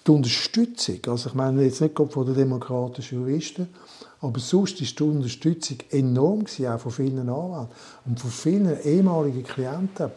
die 0.08 0.12
Unterstützung, 0.12 1.00
also 1.08 1.30
ich 1.30 1.36
meine 1.36 1.64
jetzt 1.64 1.82
nicht 1.82 1.96
von 1.98 2.26
den 2.26 2.36
demokratischen 2.36 3.20
Juristen, 3.20 3.68
aber 4.22 4.40
sonst 4.40 4.82
war 4.82 4.88
die 4.88 5.04
Unterstützung 5.04 5.78
enorm 5.92 6.46
gewesen, 6.46 6.68
auch 6.68 6.80
von 6.80 6.92
vielen 6.92 7.30
Anwälten 7.30 7.68
und 8.06 8.20
von 8.20 8.32
vielen 8.32 8.82
ehemaligen 8.84 9.44
Klienten, 9.44 10.12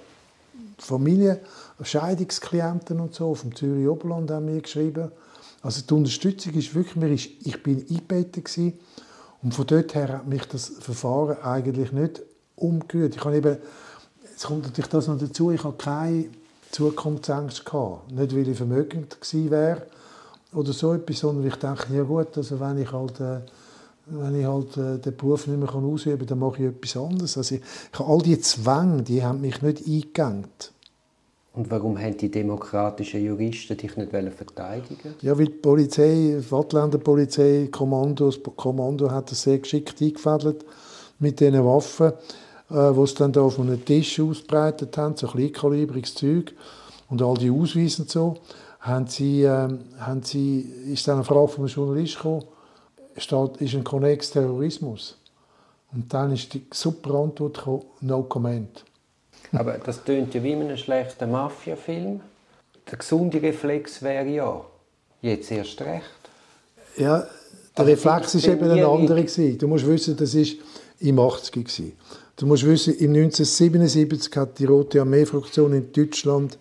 Familien, 0.79 1.39
Scheidungsklienten 1.83 3.01
und 3.01 3.15
so 3.15 3.35
vom 3.35 3.55
Zürich 3.55 3.87
Oberland 3.87 4.31
haben 4.31 4.47
mir 4.47 4.61
geschrieben. 4.61 5.11
Also 5.63 5.83
die 5.83 5.93
Unterstützung 5.93 6.55
ist 6.55 6.75
wirklich, 6.75 7.47
ich 7.47 7.63
bin 7.63 7.79
eingebettet 7.81 8.45
gewesen, 8.45 8.79
und 9.43 9.55
von 9.55 9.67
dort 9.67 9.95
her 9.95 10.09
hat 10.09 10.27
mich 10.27 10.45
das 10.45 10.69
Verfahren 10.69 11.43
eigentlich 11.43 11.93
nicht 11.93 12.21
umgerührt. 12.57 13.17
Ich 13.17 13.25
habe 13.25 13.37
eben, 13.37 13.57
jetzt 14.31 14.45
kommt 14.45 14.65
natürlich 14.65 14.91
das 14.91 15.09
noch 15.09 15.19
dazu, 15.19 15.51
ich 15.51 15.65
habe 15.65 15.77
keine 15.77 16.27
Zukunftsängste 16.71 17.65
gehabt. 17.65 18.13
Nicht, 18.13 18.35
weil 18.35 18.49
ich 18.49 18.57
vermögend 18.57 19.21
gewesen 19.21 19.51
wäre 19.51 19.83
oder 20.53 20.73
so 20.73 20.95
etwas, 20.95 21.19
sondern 21.19 21.47
ich 21.47 21.57
denke, 21.57 21.95
ja 21.95 22.03
gut, 22.03 22.37
also 22.37 22.59
wenn 22.61 22.79
ich 22.79 22.93
halt, 22.93 23.21
äh, 23.21 23.41
wenn 24.07 24.41
ich 24.41 24.47
halt 24.47 24.77
äh, 24.77 24.99
den 24.99 25.17
Beruf 25.17 25.47
nicht 25.47 25.59
mehr 25.59 25.75
ausüben 25.75 26.19
kann, 26.19 26.27
dann 26.27 26.39
mache 26.39 26.63
ich 26.63 26.69
etwas 26.69 26.97
anderes. 26.97 27.37
Also 27.37 27.55
ich, 27.55 27.63
ich 27.93 28.01
all 28.01 28.19
diese 28.19 28.41
Zwänge, 28.41 29.03
die 29.03 29.23
haben 29.23 29.41
mich 29.41 29.63
nicht 29.63 29.87
eingegangen. 29.87 30.47
Und 31.53 31.69
warum 31.71 31.99
haben 31.99 32.17
die 32.17 32.31
demokratischen 32.31 33.25
Juristen 33.25 33.77
dich 33.77 33.97
nicht 33.97 34.13
verteidigen 34.13 35.15
Ja, 35.21 35.37
weil 35.37 35.47
die 35.47 35.53
Polizei, 35.53 36.39
die 36.41 36.53
Wattländer 36.53 36.99
Polizei, 36.99 37.69
Kommando, 37.73 38.27
das 38.31 38.41
Kommando 38.57 39.11
hat 39.11 39.33
das 39.33 39.43
sehr 39.43 39.59
geschickt 39.59 40.01
eingefädelt 40.01 40.65
mit 41.19 41.41
diesen 41.41 41.65
Waffen, 41.65 42.13
äh, 42.71 42.93
die 42.93 43.07
sie 43.07 43.15
dann 43.15 43.33
da 43.33 43.43
auf 43.43 43.59
einem 43.59 43.85
Tisch 43.85 44.21
ausbreitet 44.21 44.97
haben, 44.97 45.17
so 45.17 45.27
kleinkalibriges 45.27 46.15
Zeug 46.15 46.53
und 47.09 47.23
all 47.23 47.35
die 47.35 47.51
Ausweise 47.51 48.03
und 48.03 48.11
so. 48.11 48.37
haben 48.81 49.07
sie, 49.07 49.43
ähm, 49.43 49.81
haben 49.99 50.23
sie, 50.23 50.61
ist 50.93 51.07
dann 51.07 51.17
eine 51.17 51.25
Frage 51.25 51.49
von 51.49 51.65
einem 51.65 51.75
Journalist 51.75 52.17
gekommen, 52.17 52.45
steht, 53.17 53.57
ist 53.59 53.75
ein 53.75 53.85
Konnex 53.85 54.31
Terrorismus? 54.31 55.17
Und 55.93 56.13
dann 56.13 56.33
ist 56.33 56.55
die 56.55 56.67
super 56.73 57.15
Antwort 57.15 57.59
gekommen, 57.59 57.83
no 58.01 58.23
comment. 58.23 58.85
Aber 59.53 59.79
das 59.79 60.05
tönt 60.05 60.33
ja 60.35 60.43
wie 60.43 60.53
in 60.53 60.63
einem 60.63 60.77
schlechten 60.77 61.31
Mafia-Film. 61.31 62.21
Der 62.91 62.99
gesunde 62.99 63.43
Reflex 63.43 64.01
wäre 64.03 64.27
ja, 64.27 64.65
jetzt 65.21 65.51
erst 65.51 65.81
recht. 65.83 66.05
Ja, 66.97 67.19
der 67.19 67.29
also 67.75 67.91
Reflex 67.91 68.35
war 68.35 68.55
eben 68.55 68.71
ein 68.71 68.85
anderer. 68.85 69.23
Du 69.59 69.69
musst 69.69 69.87
wissen, 69.87 70.17
das 70.17 70.37
war 70.37 70.45
im 71.01 71.19
80er. 71.19 71.93
Du 72.37 72.47
musst 72.47 72.65
wissen, 72.65 72.95
im 72.95 73.11
1977 73.11 74.37
hat 74.37 74.59
die 74.59 74.65
Rote 74.65 75.01
Armee-Fraktion 75.01 75.73
in 75.73 75.93
Deutschland 75.93 76.59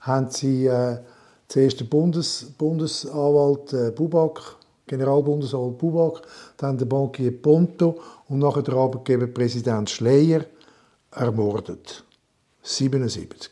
haben 0.00 0.30
sie, 0.30 0.66
äh, 0.66 0.98
zuerst 1.48 1.80
den 1.80 1.88
Bundes, 1.88 2.52
Bundesanwalt 2.58 3.72
äh, 3.72 3.90
Bubak, 3.90 4.56
Generalbundesanwalt 4.86 5.78
Bubak, 5.78 6.22
dann 6.56 6.76
der 6.76 6.86
Bankier 6.86 7.30
Ponto 7.40 8.00
und 8.28 8.40
nachher 8.40 8.62
der 8.62 8.74
Arbeitgeber 8.74 9.26
Präsident 9.26 9.88
Schleyer 9.88 10.44
ermordet. 11.10 12.04
77. 12.62 13.50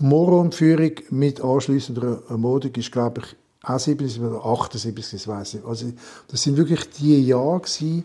Moro-Entführung 0.00 0.92
mit 1.10 1.40
anschließender 1.40 2.22
Ermordung 2.28 2.72
ist, 2.74 2.90
glaube 2.90 3.22
ich, 3.24 3.36
auch 3.62 3.78
77 3.78 4.22
oder 4.22 4.44
78, 4.44 5.20
ich 5.20 5.28
weiß 5.28 5.54
nicht. 5.54 5.66
Also, 5.66 5.92
das 6.28 6.42
sind 6.42 6.56
wirklich 6.56 6.88
die 6.98 7.26
Jahre, 7.26 7.60
gewesen, 7.60 8.04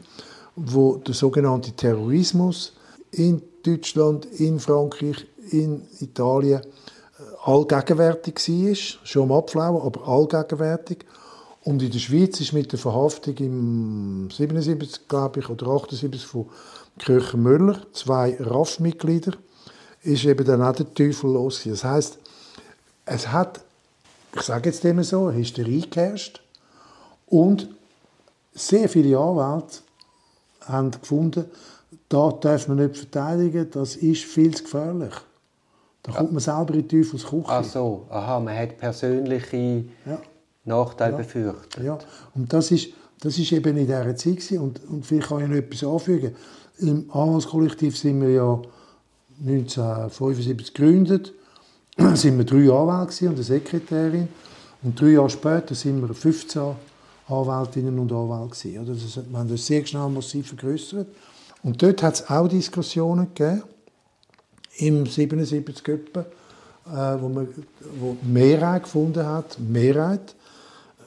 wo 0.55 0.97
der 0.97 1.13
sogenannte 1.13 1.71
Terrorismus 1.71 2.73
in 3.11 3.41
Deutschland, 3.63 4.25
in 4.25 4.59
Frankreich, 4.59 5.25
in 5.51 5.81
Italien 5.99 6.61
äh, 6.61 7.49
allgegenwärtig 7.49 8.35
war, 8.35 8.75
schon 9.05 9.23
am 9.23 9.31
Abflauen, 9.31 9.81
aber 9.81 10.07
allgegenwärtig. 10.07 11.05
Und 11.63 11.81
in 11.81 11.91
der 11.91 11.99
Schweiz 11.99 12.39
ist 12.39 12.53
mit 12.53 12.71
der 12.71 12.79
Verhaftung 12.79 13.35
im 13.37 14.29
77, 14.31 15.07
glaube 15.07 15.39
ich, 15.39 15.49
oder 15.49 15.67
78 15.67 16.23
von 16.23 16.47
Kirchen 16.99 17.41
Müller, 17.41 17.81
zwei 17.91 18.37
RAF-Mitglieder, 18.39 19.33
ist 20.03 20.25
eben 20.25 20.45
dann 20.45 20.61
auch 20.61 20.75
der 20.75 20.93
Teufel 20.93 21.31
los. 21.31 21.63
Das 21.65 21.83
heißt, 21.83 22.19
es 23.05 23.27
hat, 23.31 23.61
ich 24.35 24.41
sage 24.41 24.69
jetzt 24.69 24.85
immer 24.85 25.03
so, 25.03 25.31
Hysterie 25.31 25.87
geherrscht 25.89 26.41
und 27.25 27.67
sehr 28.53 28.87
viele 28.87 29.17
Anwälte 29.17 29.79
haben 30.67 30.91
gefunden, 30.91 31.45
da 32.09 32.31
darf 32.31 32.67
man 32.67 32.77
nicht 32.77 32.97
verteidigen, 32.97 33.69
das 33.71 33.95
ist 33.95 34.23
viel 34.23 34.53
zu 34.53 34.63
gefährlich. 34.63 35.13
Da 36.03 36.11
kommt 36.11 36.33
man 36.33 36.39
selber 36.39 36.75
in 36.75 36.87
die 36.87 37.01
Teufelsküche. 37.01 37.45
Ach 37.47 37.63
so, 37.63 38.05
aha, 38.09 38.39
man 38.39 38.55
hat 38.55 38.77
persönliche 38.77 39.85
ja. 40.05 40.19
Nachteile 40.65 41.13
ja. 41.13 41.17
befürchtet. 41.17 41.83
Ja, 41.83 41.97
und 42.35 42.53
das 42.53 42.69
ist, 42.71 42.89
das 43.21 43.39
ist 43.39 43.51
eben 43.51 43.75
in 43.75 43.87
dieser 43.87 44.15
Zeit 44.15 44.35
gewesen. 44.37 44.59
und, 44.59 44.81
und 44.87 45.05
vielleicht 45.05 45.29
kann 45.29 45.41
ich 45.41 45.47
noch 45.47 45.55
etwas 45.55 45.83
anfügen. 45.83 46.35
Im 46.77 47.09
Anwaltskollektiv 47.11 47.97
sind 47.97 48.21
wir 48.21 48.29
ja 48.29 48.61
1975 49.39 50.73
gegründet, 50.73 51.33
sind 52.13 52.37
wir 52.37 52.45
drei 52.45 52.71
Anwälte 52.71 53.27
und 53.27 53.35
eine 53.35 53.43
Sekretärin 53.43 54.27
und 54.83 54.99
drei 54.99 55.07
Jahre 55.07 55.29
später 55.29 55.73
sind 55.73 56.01
wir 56.01 56.13
15 56.13 56.75
Anwältinnen 57.27 57.97
und 57.97 58.11
Anwälte 58.11 58.55
gewesen. 58.55 58.85
Das, 58.85 59.29
wir 59.29 59.37
haben 59.37 59.49
das 59.49 59.65
sehr 59.65 59.85
schnell 59.85 60.09
massiv 60.09 60.47
vergrößert. 60.49 61.07
Und 61.63 61.81
dort 61.81 62.03
hat 62.03 62.15
es 62.15 62.29
auch 62.29 62.47
Diskussionen 62.47 63.33
gegeben, 63.33 63.63
im 64.77 65.05
77 65.05 65.87
etwa, 65.87 66.19
äh, 66.19 67.21
wo 67.21 67.29
man 67.29 67.47
wo 67.99 68.17
Mehrheit 68.21 68.83
gefunden 68.83 69.25
hat, 69.25 69.57
Mehrheit, 69.59 70.35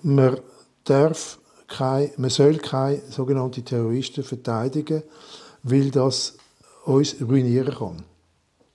man 0.03 0.39
darf 0.85 1.39
kein, 1.67 2.11
man 2.17 2.31
soll 2.31 2.57
keine 2.57 3.03
sogenannten 3.11 3.65
Terroristen 3.65 4.25
verteidigen, 4.25 5.03
weil 5.63 5.91
das 5.91 6.37
uns 6.85 7.17
ruinieren 7.21 7.75
kann. 7.75 8.03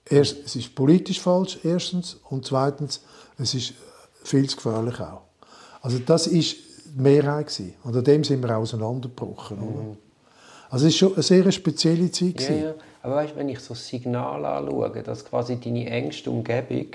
Erst, 0.06 0.36
es 0.44 0.56
ist 0.56 0.74
politisch 0.74 1.20
falsch, 1.20 1.58
erstens, 1.64 2.18
und 2.30 2.46
zweitens, 2.46 3.00
es 3.38 3.54
ist 3.54 3.74
viel 4.22 4.48
zu 4.48 4.56
gefährlich 4.56 5.00
auch. 5.00 5.22
Also 5.82 5.98
das 5.98 6.26
ist 6.26 6.56
die 6.94 7.02
Mehrheit 7.02 7.46
gewesen. 7.46 7.74
Und 7.82 7.96
an 7.96 8.04
dem 8.04 8.24
sind 8.24 8.42
wir 8.42 8.56
auseinandergebrochen. 8.56 9.58
Mhm. 9.58 9.96
Also 10.70 10.86
es 10.86 10.94
war 10.94 10.98
schon 11.08 11.14
eine 11.14 11.22
sehr 11.22 11.52
spezielle 11.52 12.10
Zeit. 12.10 12.40
Ja, 12.48 12.54
ja. 12.54 12.74
Aber 13.02 13.16
weißt, 13.16 13.36
wenn 13.36 13.48
ich 13.48 13.60
so 13.60 13.74
das 13.74 13.86
Signal 13.86 14.44
anschaue, 14.44 15.02
dass 15.02 15.24
quasi 15.24 15.60
deine 15.60 15.88
engste 15.90 16.30
Umgebung, 16.30 16.86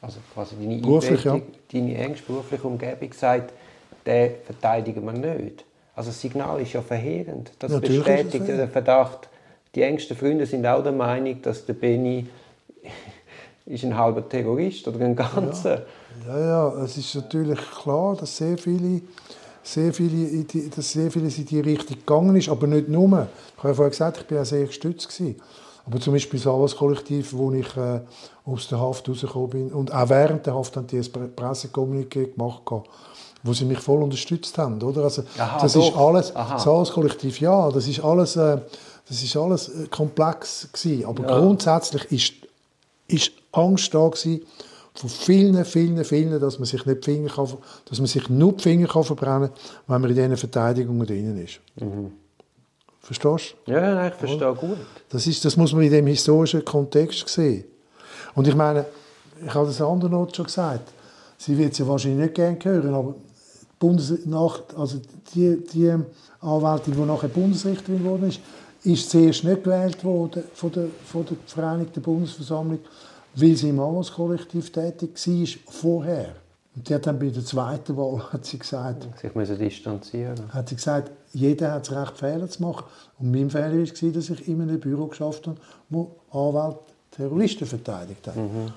also 0.00 0.18
quasi 0.34 0.54
deine, 0.60 0.80
Beruflich, 0.80 1.24
ja. 1.24 1.40
deine 1.72 1.96
engste 1.96 2.26
berufliche 2.26 2.66
Umgebung 2.66 3.12
sagt, 3.14 3.52
den 4.06 4.32
verteidigen 4.44 5.04
wir 5.04 5.12
nicht. 5.12 5.64
Also 5.96 6.10
das 6.10 6.20
Signal 6.20 6.60
ist 6.60 6.72
ja 6.72 6.82
verheerend. 6.82 7.52
Das 7.58 7.72
Natürlich 7.72 8.04
bestätigt 8.04 8.48
den 8.48 8.68
Verdacht, 8.68 9.28
die 9.74 9.82
engsten 9.82 10.16
Freunde 10.16 10.46
sind 10.46 10.66
auch 10.66 10.82
der 10.82 10.92
Meinung, 10.92 11.40
dass 11.42 11.64
der 11.64 11.74
Benny 11.74 12.26
ist 13.66 13.84
ein 13.84 13.96
halber 13.96 14.28
Terrorist 14.28 14.86
oder 14.88 15.04
ein 15.04 15.16
ganzer. 15.16 15.82
Ja. 16.26 16.38
ja, 16.38 16.46
ja, 16.46 16.84
es 16.84 16.96
ist 16.96 17.14
natürlich 17.14 17.58
klar, 17.82 18.16
dass 18.16 18.36
sehr 18.36 18.58
viele, 18.58 19.00
sehr 19.62 19.92
viele, 19.92 20.44
dass 20.44 20.92
sehr 20.92 21.10
vieles 21.10 21.38
in 21.38 21.46
die 21.46 21.60
Richtung 21.60 21.98
gegangen 21.98 22.36
ist, 22.36 22.48
aber 22.48 22.66
nicht 22.66 22.88
nur. 22.88 23.28
Ich 23.56 23.58
habe 23.58 23.68
ja 23.68 23.74
vorhin 23.74 23.90
gesagt, 23.90 24.24
ich 24.24 24.30
war 24.30 24.38
ja 24.38 24.44
sehr 24.44 24.66
gestützt. 24.66 25.08
Gewesen. 25.08 25.40
Aber 25.86 26.00
zum 26.00 26.14
Beispiel 26.14 26.40
das 26.40 26.46
Alles-Kollektiv, 26.46 27.32
wo 27.34 27.52
ich 27.52 27.76
äh, 27.76 28.00
aus 28.46 28.68
der 28.68 28.80
Haft 28.80 29.08
rausgekommen 29.08 29.50
bin 29.50 29.72
und 29.72 29.92
auch 29.92 30.08
während 30.08 30.46
der 30.46 30.54
Haft 30.54 30.76
haben 30.76 30.86
die 30.86 30.96
ein 30.98 31.34
Pressekommuniqué 31.36 32.32
gemacht, 32.32 32.62
wo 33.42 33.52
sie 33.52 33.66
mich 33.66 33.80
voll 33.80 34.02
unterstützt 34.02 34.56
haben. 34.56 34.82
Oder? 34.82 35.04
Also, 35.04 35.24
Aha, 35.38 35.60
das 35.60 35.74
doch. 35.74 35.88
ist 35.88 35.96
alles, 35.96 36.36
Aha. 36.36 36.54
das 36.54 36.66
Alles-Kollektiv, 36.66 37.40
ja, 37.40 37.70
das 37.70 37.88
ist 37.88 38.00
alles... 38.00 38.36
Äh, 38.36 38.58
das 39.06 39.22
ist 39.22 39.36
alles 39.36 39.68
äh, 39.68 39.86
komplex 39.88 40.68
gewesen. 40.72 41.04
Aber 41.06 41.28
ja. 41.28 41.38
grundsätzlich 41.38 42.04
ist, 42.10 42.32
ist 43.06 43.32
Angst 43.56 43.94
da 43.94 44.08
gewesen, 44.08 44.42
von 44.94 45.10
vielen, 45.10 45.64
vielen, 45.64 46.04
vielen, 46.04 46.40
dass 46.40 46.58
man 46.58 46.66
sich 46.66 46.86
nicht 46.86 47.04
die 47.04 47.12
Finger 47.12 47.30
kann, 47.30 47.48
dass 47.86 47.98
man 47.98 48.06
sich 48.06 48.28
nur 48.28 48.52
die 48.52 48.62
Finger 48.62 48.86
kann 48.86 49.02
verbrennen 49.02 49.48
kann, 49.48 49.58
wenn 49.88 50.00
man 50.02 50.10
in 50.10 50.16
diesen 50.16 50.36
Verteidigungen 50.36 51.06
drin 51.06 51.44
ist. 51.44 51.60
Mhm. 51.80 52.12
Verstehst 53.00 53.56
du? 53.66 53.72
Ja, 53.72 54.06
ich 54.06 54.14
verstehe 54.14 54.54
gut. 54.54 54.78
Das, 55.10 55.26
ist, 55.26 55.44
das 55.44 55.56
muss 55.56 55.72
man 55.72 55.82
in 55.82 55.90
dem 55.90 56.06
historischen 56.06 56.64
Kontext 56.64 57.28
sehen. 57.28 57.64
Und 58.34 58.46
ich 58.46 58.54
meine, 58.54 58.86
ich 59.44 59.52
habe 59.52 59.66
das 59.66 59.80
anderen 59.80 60.12
Not 60.12 60.34
schon 60.34 60.46
gesagt, 60.46 60.92
sie 61.36 61.58
wird 61.58 61.72
es 61.72 61.78
ja 61.78 61.86
wahrscheinlich 61.86 62.20
nicht 62.20 62.34
gerne 62.34 62.58
hören, 62.62 62.94
aber 62.94 63.14
Bundesnacht, 63.78 64.74
also 64.76 64.98
die, 65.34 65.62
die 65.72 65.92
Anwältin, 66.40 66.94
die 66.94 67.00
nachher 67.00 67.28
Bundesrichterin 67.28 67.98
geworden 67.98 68.28
ist, 68.28 68.40
ist 68.84 69.10
zuerst 69.10 69.44
nicht 69.44 69.64
gewählt 69.64 70.02
worden 70.04 70.44
von 70.54 70.72
der, 70.72 70.86
von 71.04 71.26
der 71.26 71.36
Vereinigten 71.46 72.00
Bundesversammlung, 72.00 72.78
weil 73.34 73.56
sie 73.56 73.70
im 73.70 73.80
Anwaltskollektiv 73.80 74.70
tätig 74.72 75.10
war 75.26 75.72
vorher. 75.72 76.34
Und 76.76 76.88
die 76.88 76.94
hat 76.94 77.06
dann 77.06 77.18
bei 77.18 77.28
der 77.28 77.44
zweiten 77.44 77.96
Wahl 77.96 78.20
hat 78.32 78.44
sie 78.44 78.58
gesagt, 78.58 79.06
sich 79.20 79.34
müssen 79.34 79.58
distanzieren. 79.58 80.52
Hat 80.52 80.68
sie 80.68 80.76
gesagt, 80.76 81.12
jeder 81.32 81.72
hat 81.72 81.88
das 81.88 81.96
Recht, 81.96 82.18
Fehler 82.18 82.48
zu 82.48 82.62
machen. 82.62 82.84
Und 83.18 83.30
mein 83.30 83.50
Fehler 83.50 83.72
war, 83.72 84.12
dass 84.12 84.30
ich 84.30 84.48
in 84.48 84.60
einem 84.60 84.80
Büro 84.80 85.06
geschafft 85.06 85.46
habe, 85.46 85.58
wo 85.88 86.16
Anwälte 86.30 86.80
Terroristen 87.12 87.66
verteidigt 87.66 88.26
haben. 88.26 88.42
Mhm. 88.42 88.72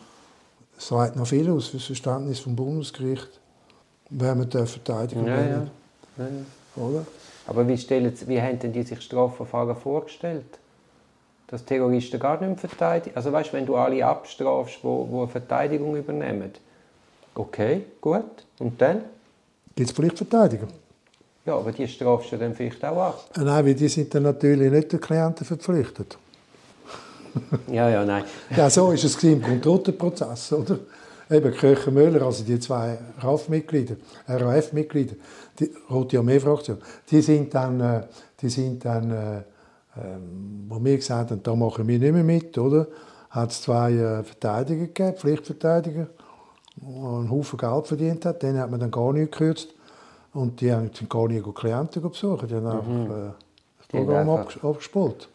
Das 0.75 0.87
sagt 0.87 1.15
noch 1.15 1.25
viel 1.25 1.49
aus 1.49 1.67
für 1.67 1.77
das 1.77 1.87
Verständnis 1.87 2.39
vom 2.39 2.55
Bundesgericht, 2.55 3.39
wer 4.11 4.35
man 4.35 4.49
verteidigen 4.49 5.25
ja, 5.25 5.35
ja. 5.35 5.47
ja, 5.47 5.67
ja. 6.19 6.83
Oder? 6.83 7.05
Aber 7.47 7.67
wie, 7.67 7.77
stellen, 7.77 8.13
wie 8.27 8.39
haben 8.39 8.59
denn 8.59 8.73
die 8.73 8.83
sich 8.83 9.01
Strafverfahren 9.01 9.75
vorgestellt? 9.75 10.59
Dass 11.47 11.63
Terroristen 11.63 12.19
gar 12.19 12.39
nicht 12.39 12.49
mehr 12.49 12.57
verteidigen? 12.57 13.15
Also 13.15 13.31
weißt, 13.31 13.53
wenn 13.53 13.65
du 13.65 13.75
alle 13.75 14.05
abstrafst, 14.05 14.79
wo, 14.83 15.07
wo 15.09 15.21
eine 15.21 15.29
Verteidigung 15.29 15.95
übernehmen, 15.95 16.51
okay, 17.35 17.85
gut, 18.01 18.45
und 18.59 18.81
dann? 18.81 19.03
Gibt 19.75 19.89
es 19.89 19.95
vielleicht 19.95 20.17
Verteidigung? 20.17 20.69
Ja, 21.45 21.55
aber 21.55 21.71
die 21.71 21.87
strafst 21.87 22.33
du 22.33 22.37
dann 22.37 22.53
vielleicht 22.53 22.83
auch 22.83 22.97
ab. 22.97 23.29
Äh, 23.37 23.41
nein, 23.41 23.65
weil 23.65 23.73
die 23.73 23.87
sind 23.87 24.13
dann 24.13 24.23
natürlich 24.23 24.69
nicht 24.69 24.91
den 24.91 24.99
Klienten 24.99 25.45
verpflichtet. 25.45 26.17
ja, 27.71 27.89
ja, 27.89 28.03
nein. 28.03 28.25
ja, 28.55 28.69
so 28.69 28.91
ist 28.91 29.05
es 29.05 29.23
im 29.23 29.41
Kontrollprozess, 29.41 30.51
oder? 30.51 30.79
Eben 31.29 31.53
Köcher 31.53 31.91
Müller, 31.91 32.21
also 32.21 32.43
die 32.43 32.59
zwei 32.59 32.97
RAF-Mitglieder, 33.19 33.95
RAF-Mitglieder, 34.27 35.15
die 35.59 35.71
Rote 35.89 36.19
Armee-Fraktion, 36.19 36.77
die 37.09 37.21
sind 37.21 37.53
dann, 37.53 37.79
äh, 37.79 38.01
die 38.41 38.49
sind 38.49 38.83
dann 38.83 39.11
äh, 39.11 39.41
ähm, 40.03 40.65
wo 40.67 40.83
wir 40.83 40.95
gesagt 40.95 41.31
haben, 41.31 41.43
da 41.43 41.55
machen 41.55 41.87
wir 41.87 41.99
nicht 41.99 42.13
mehr 42.13 42.23
mit, 42.23 42.57
oder? 42.57 42.87
Hat 43.29 43.51
es 43.51 43.61
zwei 43.61 43.93
äh, 43.93 44.23
Verteidiger 44.23 44.85
gegeben, 44.85 45.17
Pflichtverteidiger, 45.17 46.07
die 46.75 46.85
einen 46.85 47.29
Haufen 47.29 47.57
Geld 47.57 47.87
verdient 47.87 48.25
hat. 48.25 48.43
Denen 48.43 48.59
hat 48.59 48.71
man 48.71 48.79
dann 48.79 48.91
gar 48.91 49.13
nicht 49.13 49.31
gekürzt. 49.31 49.69
Und 50.33 50.61
die 50.61 50.71
haben 50.71 50.91
gar 51.09 51.27
nicht 51.27 51.45
Klienten 51.55 52.01
besucht. 52.01 52.49
Die 52.49 52.55
haben 52.55 52.67
einfach 52.67 52.87
mhm. 52.87 53.05
äh, 53.05 53.31
das 53.79 53.87
Programm 53.89 54.29
abgespult. 54.29 55.29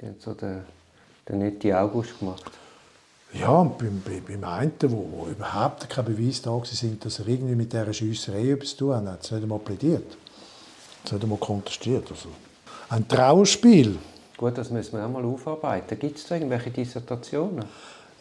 Die 0.00 0.06
haben 0.06 0.16
so 0.18 0.34
den, 0.34 0.62
den 1.28 1.38
netten 1.38 1.72
August 1.74 2.18
gemacht. 2.18 2.50
Ja, 3.32 3.62
beim, 3.62 4.02
beim 4.26 4.44
einen, 4.44 4.72
wo, 4.88 5.06
wo 5.10 5.26
überhaupt 5.30 5.88
kein 5.88 6.04
Beweis 6.04 6.42
da 6.42 6.50
war, 6.50 6.60
dass 6.60 7.18
er 7.18 7.28
irgendwie 7.28 7.54
mit 7.54 7.72
dieser 7.72 7.92
Schiesserei 7.92 8.50
etwas 8.50 8.70
zu 8.70 8.78
tun 8.78 8.96
hat, 8.96 9.06
hat 9.06 9.24
es 9.24 9.30
nicht 9.30 9.42
einmal 9.42 9.58
plädiert. 9.58 10.16
Es 11.04 11.12
nicht 11.12 11.22
einmal 11.22 11.38
kontestiert. 11.38 12.10
Also, 12.10 12.28
ein 12.92 13.08
Trauerspiel. 13.08 13.98
Gut, 14.36 14.58
das 14.58 14.70
müssen 14.70 14.98
wir 14.98 15.06
auch 15.06 15.10
mal 15.10 15.24
aufarbeiten. 15.24 15.98
Gibt 15.98 16.18
es 16.18 16.26
da 16.26 16.34
irgendwelche 16.34 16.70
Dissertationen? 16.70 17.64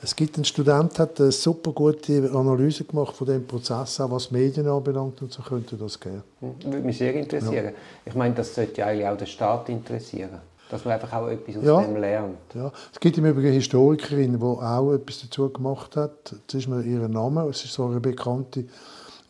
Es 0.03 0.15
gibt 0.15 0.35
einen 0.35 0.45
Student, 0.45 0.97
der 0.97 1.03
hat 1.03 1.19
eine 1.19 1.31
super 1.31 1.71
gute 1.73 2.31
Analyse 2.33 2.85
gemacht 2.85 3.15
von 3.15 3.27
dem 3.27 3.45
Prozess, 3.45 3.99
auch 3.99 4.09
was 4.09 4.31
Medien 4.31 4.67
anbelangt 4.67 5.21
und 5.21 5.31
so 5.31 5.43
könnte 5.43 5.75
das 5.75 5.99
geben. 5.99 6.23
Hm, 6.39 6.55
würde 6.63 6.85
mich 6.85 6.97
sehr 6.97 7.13
interessieren. 7.13 7.65
Ja. 7.65 7.71
Ich 8.05 8.15
meine, 8.15 8.33
das 8.33 8.55
sollte 8.55 8.81
ja 8.81 8.87
eigentlich 8.87 9.07
auch 9.07 9.17
den 9.17 9.27
Staat 9.27 9.69
interessieren, 9.69 10.39
dass 10.69 10.85
man 10.85 10.95
einfach 10.95 11.13
auch 11.13 11.27
etwas 11.27 11.57
aus 11.57 11.63
ja. 11.63 11.81
dem 11.81 11.97
lernt. 11.97 12.37
Ja. 12.55 12.71
Es 12.91 12.99
gibt 12.99 13.17
im 13.17 13.25
Übrigen 13.25 13.47
eine 13.47 13.55
Historikerin, 13.57 14.39
die 14.39 14.43
auch 14.43 14.93
etwas 14.93 15.21
dazu 15.21 15.49
gemacht 15.49 15.95
hat. 15.97 16.31
Jetzt 16.31 16.53
ist 16.53 16.67
mir 16.67 16.81
ihr 16.81 17.07
Name, 17.07 17.47
es 17.49 17.63
ist 17.63 17.73
so 17.73 17.85
eine 17.85 17.99
bekannte, 17.99 18.63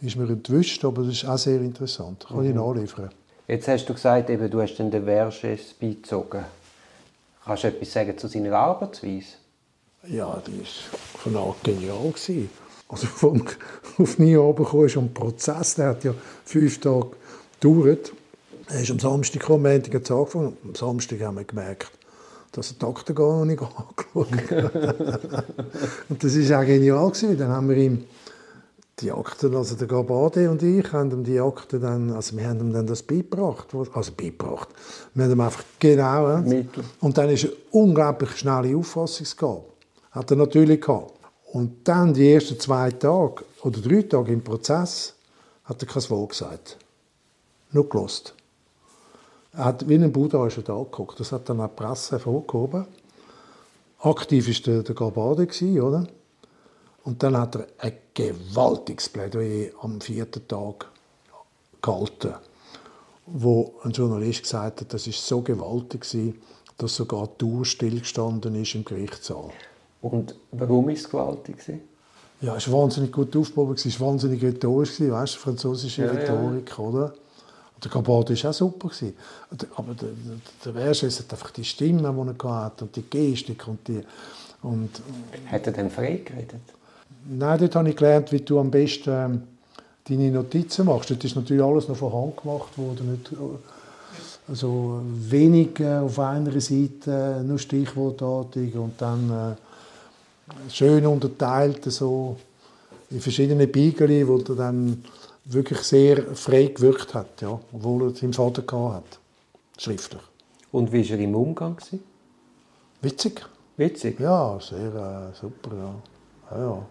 ist 0.01 0.15
mir 0.15 0.29
entwischt, 0.29 0.86
aber 0.86 1.01
das 1.01 1.13
ist 1.13 1.25
auch 1.25 1.38
sehr 1.38 1.60
interessant. 1.60 2.25
Kann 2.27 2.38
mhm. 2.38 2.50
ich 2.50 2.55
nachliefern. 2.55 3.10
Jetzt 3.51 3.67
hast 3.67 3.86
du 3.89 3.93
gesagt, 3.93 4.29
eben, 4.29 4.50
du 4.50 4.62
hast 4.62 4.77
den 4.77 4.89
Verges 4.89 5.74
beizogen. 5.74 6.46
Kannst 7.43 7.65
du 7.65 7.67
etwas 7.67 7.91
sagen 7.91 8.17
zu 8.17 8.29
seiner 8.29 8.53
Arbeitsweise? 8.53 9.34
Ja, 10.08 10.41
die 10.48 10.58
war 10.60 10.65
von 11.20 11.36
Anfang 11.36 11.55
genial. 11.62 12.13
Also 12.88 13.08
vom, 13.08 13.46
auf 13.98 14.20
nie 14.20 14.36
runtergekommen 14.36 14.86
ist 14.86 14.96
ein 14.96 15.13
Prozess, 15.13 15.75
der 15.75 15.89
hat 15.89 16.03
ja 16.05 16.13
fünf 16.46 16.79
Tage 16.79 17.08
gedauert. 17.60 18.13
Er 18.70 18.79
ist 18.79 18.91
am 18.91 19.00
Samstag 19.00 19.41
gekommen, 19.41 19.65
am 19.65 19.74
Montag 19.74 19.96
hat 19.96 20.12
angefangen. 20.12 20.58
Am 20.63 20.74
Samstag 20.74 21.20
haben 21.20 21.36
wir 21.36 21.43
gemerkt, 21.43 21.91
dass 22.53 22.72
er 22.72 22.77
die 22.79 22.86
Akte 22.86 23.13
gar 23.13 23.39
noch 23.39 23.43
nicht 23.43 23.62
angeschaut 24.15 24.50
hat. 24.50 25.46
und 26.08 26.24
das 26.24 26.50
war 26.50 26.62
auch 26.62 26.65
genial. 26.65 27.12
Dann 27.38 27.50
haben 27.50 27.67
wir 27.67 27.75
ihm 27.75 28.05
die 29.01 29.12
Akten, 29.12 29.55
also 29.55 29.75
der 29.75 29.88
Gabade 29.88 30.50
und 30.50 30.62
ich, 30.63 30.91
haben 30.93 31.12
ihm 31.12 31.24
die 31.24 31.39
Akten 31.39 31.81
dann, 31.81 32.12
also 32.12 32.38
wir 32.38 32.48
haben 32.48 32.60
ihm 32.60 32.74
dann 32.74 32.88
das 32.88 33.03
beigebracht, 33.03 33.67
also 33.93 34.12
beigebracht. 34.12 34.70
Wir 35.13 35.25
haben 35.25 35.31
ihm 35.31 35.41
einfach 35.41 35.63
genau, 35.79 36.38
Mittel. 36.38 36.84
und 37.00 37.17
dann 37.17 37.29
ist 37.29 37.46
eine 37.46 37.53
unglaublich 37.72 38.31
schnelle 38.38 38.75
Auffassungsgabe. 38.77 39.63
Hat 40.12 40.31
er 40.31 40.38
natürlich 40.38 40.81
gehabt. 40.81 41.13
Und 41.53 41.88
dann 41.88 42.13
die 42.13 42.34
ersten 42.34 42.60
zwei 42.60 42.91
Tage 42.91 43.43
oder 43.63 43.81
drei 43.81 44.03
Tage 44.03 44.31
im 44.31 44.43
Prozess 44.43 45.13
hat 45.65 45.81
er 45.81 45.88
kein 45.88 46.10
Wort 46.10 46.29
gesagt. 46.29 46.77
Nur 47.72 47.89
gelost. 47.89 48.34
Er 49.53 49.65
hat 49.65 49.88
wie 49.88 49.96
ein 49.96 50.12
Buddha 50.12 50.46
er 50.46 50.62
da 50.62 50.77
angeguckt. 50.77 51.20
Das 51.20 51.31
hat 51.31 51.50
dann 51.50 51.60
auch 51.60 51.67
die 51.67 51.75
Presse 51.75 52.12
hervorgehoben. 52.12 52.86
Aktiv 54.00 54.48
war 54.48 54.74
der, 54.74 54.84
der 54.84 54.96
Gabade, 54.96 55.48
oder? 55.81 56.08
Und 57.03 57.24
dann 57.24 57.38
hat 57.38 57.55
er 57.55 57.67
ein 57.79 57.93
gewaltiges 58.13 59.10
Plädoyer 59.10 59.72
am 59.81 60.00
vierten 60.01 60.48
Tag 60.48 60.88
gehalten, 61.81 62.36
wo 63.25 63.74
ein 63.84 63.91
Journalist 63.91 64.43
gesagt 64.43 64.81
hat, 64.81 64.93
das 64.93 65.08
ist 65.08 65.25
so 65.25 65.41
gewaltig 65.41 66.05
dass 66.77 66.96
sogar 66.96 67.27
die 67.27 67.38
Tour 67.38 67.63
stillgestanden 67.63 68.55
ist 68.55 68.74
im 68.74 68.84
Gerichtssaal. 68.84 69.51
Und 70.01 70.36
warum 70.51 70.88
war 70.88 70.93
es 70.93 71.08
gewaltig? 71.08 71.58
Ja, 72.41 72.55
es 72.55 72.72
war 72.72 72.81
wahnsinnig 72.81 73.12
gut 73.12 73.36
aufgebaut, 73.36 73.86
es 73.86 74.00
war 74.00 74.08
wahnsinnig 74.08 74.41
rhetorisch, 74.41 75.00
weißt 75.00 75.36
du, 75.36 75.39
französische 75.39 76.05
ja, 76.05 76.12
Rhetorik, 76.12 76.70
ja. 76.70 76.77
oder? 76.79 77.13
Und 77.75 77.86
der 77.86 77.91
Gabard 77.91 78.29
war 78.31 78.50
auch 78.50 78.53
super. 78.53 78.89
Aber 79.75 79.93
der, 79.93 80.10
der, 80.65 80.74
der 80.74 80.89
hat 80.89 81.31
einfach 81.31 81.51
die 81.51 81.63
Stimme, 81.63 82.00
die 82.01 82.46
er 82.48 82.63
hatte, 82.63 82.86
und 82.86 82.96
die 82.96 83.03
Gestik 83.03 83.67
und 83.67 83.88
die... 83.88 84.01
Und, 84.63 84.89
hat 85.51 85.67
er 85.67 85.74
denn 85.74 85.91
frei 85.91 86.22
geredet? 86.25 86.62
Nein, 87.30 87.60
dort 87.60 87.75
habe 87.75 87.89
ich 87.89 87.96
gelernt, 87.96 88.32
wie 88.32 88.39
du 88.39 88.60
am 88.60 88.72
besten 88.72 89.10
ähm, 89.10 89.41
deine 90.08 90.32
Notizen 90.32 90.86
machst. 90.86 91.12
Dort 91.12 91.24
ist 91.24 91.36
natürlich 91.36 91.63
alles 91.63 91.88
noch 91.88 91.98
von 91.98 92.13
Hand 92.13 92.38
gemacht 92.38 92.77
worden. 92.77 93.12
Nicht, 93.12 93.32
also 94.48 95.01
wenig 95.03 95.80
äh, 95.80 95.98
auf 95.98 96.19
einer 96.19 96.60
Seite, 96.60 97.43
nur 97.45 97.60
stichwortartig 97.60 98.76
und 98.76 98.93
dann... 99.00 99.30
Äh, 99.30 99.56
schön 100.69 101.06
unterteilt, 101.06 101.84
so 101.91 102.38
in 103.10 103.19
verschiedene 103.19 103.67
Beigeli, 103.67 104.28
wo 104.28 104.38
er 104.38 104.56
dann 104.56 105.04
wirklich 105.45 105.80
sehr 105.80 106.36
frei 106.36 106.65
gewirkt 106.67 107.13
hat, 107.13 107.41
ja, 107.41 107.60
obwohl 107.74 108.10
er 108.10 108.15
seinen 108.15 108.34
Vater 108.34 108.63
hat, 108.93 109.19
schriftlich. 109.78 110.21
Und 110.71 110.91
wie 110.91 111.10
war 111.10 111.17
er 111.17 111.24
im 111.24 111.36
Umgang? 111.36 111.78
Witzig. 113.02 113.41
Witzig? 113.78 114.19
Ja, 114.19 114.60
sehr 114.60 115.34
äh, 115.34 115.36
super, 115.36 115.76
ja. 115.76 115.95
ja, 116.52 116.65
ja. 116.65 116.86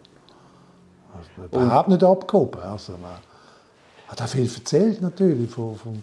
Also, 1.42 1.64
überhaupt 1.64 1.88
nicht 1.88 2.04
abgehoben. 2.04 2.60
Also, 2.62 2.92
man 2.92 3.16
hat 4.08 4.22
auch 4.22 4.28
viel 4.28 4.50
erzählt, 4.52 5.00
natürlich, 5.00 5.50
vom, 5.50 5.76
vom, 5.76 6.02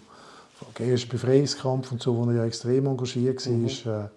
vom 0.54 0.86
ersten 0.86 1.08
Befreiungskampf 1.10 1.92
und 1.92 2.02
so, 2.02 2.16
wo 2.16 2.30
er 2.30 2.36
ja 2.36 2.44
extrem 2.44 2.86
engagiert 2.86 3.44
war. 3.46 3.52
Mhm. 3.52 3.66
Äh, 3.66 4.08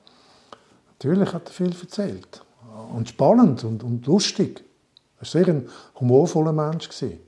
natürlich 0.93 1.33
hat 1.33 1.47
er 1.47 1.51
viel 1.51 1.75
erzählt 1.79 2.41
und 2.93 3.09
spannend 3.09 3.63
und, 3.63 3.83
und 3.83 4.05
lustig. 4.05 4.63
Er 5.17 5.21
war 5.21 5.27
sehr 5.27 5.47
ein 5.47 5.69
humorvoller 5.99 6.53
Mensch. 6.53 6.89
Gewesen. 6.89 7.19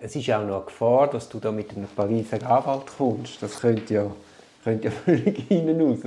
Es 0.00 0.16
ist 0.16 0.30
auch 0.30 0.46
noch 0.46 0.56
eine 0.56 0.64
Gefahr, 0.64 1.10
dass 1.10 1.28
du 1.28 1.38
da 1.38 1.52
mit 1.52 1.70
einem 1.76 1.86
Pariser 1.86 2.42
Anwalt 2.48 2.86
kommst. 2.96 3.42
Das 3.42 3.60
könnte 3.60 3.94
ja, 3.94 4.06
könnte 4.64 4.88
ja 4.88 4.90
völlig 5.04 5.46
hinten 5.48 5.80
raus. 5.80 5.98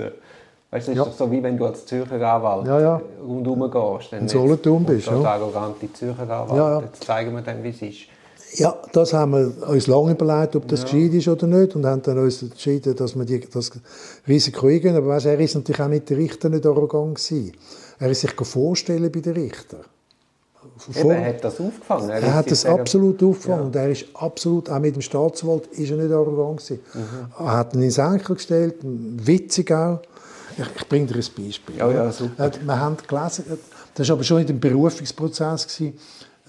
Weißt 0.73 0.88
du, 0.88 0.91
das 0.91 0.97
ja. 0.97 1.03
ist 1.03 1.19
doch 1.19 1.25
so, 1.27 1.31
wie 1.31 1.43
wenn 1.43 1.55
du 1.55 1.65
als 1.67 1.86
Zürcher 1.86 2.15
Anwalt 2.15 2.65
ja, 2.65 2.79
ja. 2.79 3.01
rundherum 3.23 3.69
gehst. 3.69 4.12
Dann 4.12 4.21
In 4.21 4.27
Solothurn 4.27 4.83
bist, 4.83 5.05
ja. 5.05 5.21
arrogante 5.21 5.93
Zürcher 5.93 6.23
Anwalt. 6.23 6.57
Ja, 6.57 6.71
ja. 6.71 6.81
Jetzt 6.81 7.03
zeigen 7.03 7.36
wir 7.36 7.43
dann, 7.43 7.63
wie 7.63 7.69
es 7.69 7.81
ist. 7.83 7.99
Ja, 8.55 8.75
das 8.91 9.13
haben 9.13 9.33
wir 9.33 9.69
uns 9.69 9.86
lange 9.86 10.13
überlegt, 10.13 10.55
ob 10.55 10.67
das 10.67 10.79
ja. 10.79 10.86
gescheit 10.86 11.13
ist 11.13 11.27
oder 11.27 11.45
nicht 11.45 11.75
und 11.75 11.86
haben 11.86 12.01
dann 12.01 12.17
uns 12.17 12.41
entschieden, 12.41 12.95
dass 12.95 13.15
wir 13.15 13.23
die, 13.23 13.39
das 13.41 13.71
Risiko 14.27 14.65
eingehen. 14.65 14.95
Aber 14.95 15.09
weißt, 15.09 15.27
er 15.27 15.39
ist 15.39 15.53
natürlich 15.53 15.79
auch 15.79 15.88
mit 15.88 16.09
den 16.09 16.17
Richtern 16.17 16.53
nicht 16.53 16.65
arrogant 16.65 17.19
gewesen. 17.19 17.51
Er 17.99 18.09
ist 18.09 18.21
sich 18.21 18.31
vorstellen 18.31 19.12
bei 19.12 19.19
den 19.19 19.33
Richtern. 19.33 19.81
Eben, 20.95 21.09
er 21.12 21.25
hat 21.27 21.43
das 21.43 21.59
aufgefangen. 21.59 22.09
Er, 22.09 22.23
er 22.23 22.33
hat 22.33 22.49
das 22.49 22.62
sagen, 22.62 22.79
absolut 22.79 23.21
aufgefangen. 23.21 23.59
Ja. 23.59 23.65
Und 23.67 23.75
er 23.75 23.91
ist 23.91 24.05
absolut, 24.15 24.71
auch 24.71 24.79
mit 24.79 24.95
dem 24.95 25.03
Staatsanwalt, 25.03 25.67
ist 25.67 25.91
er 25.91 25.97
nicht 25.97 26.12
arrogant 26.12 26.62
gewesen. 26.62 26.79
Mhm. 26.95 27.45
Er 27.45 27.57
hat 27.57 27.75
ihn 27.75 27.83
ins 27.83 27.99
Enkel 27.99 28.36
gestellt, 28.36 28.77
witzig 28.81 29.71
auch. 29.71 29.99
Ich, 30.58 30.66
ich 30.76 30.88
bringe 30.88 31.08
dir 31.08 31.16
ein 31.16 31.46
Beispiel. 31.46 31.78
Ja, 31.78 31.92
ja, 31.92 32.12
super. 32.12 32.52
Wir 32.62 32.80
haben 32.80 32.98
gelesen, 33.08 33.46
das 33.96 34.10
war 34.10 34.16
aber 34.16 34.24
schon 34.24 34.42
in 34.42 34.48
dem 34.48 34.60
Berufungsprozess. 34.60 35.68
Gewesen. 35.68 36.00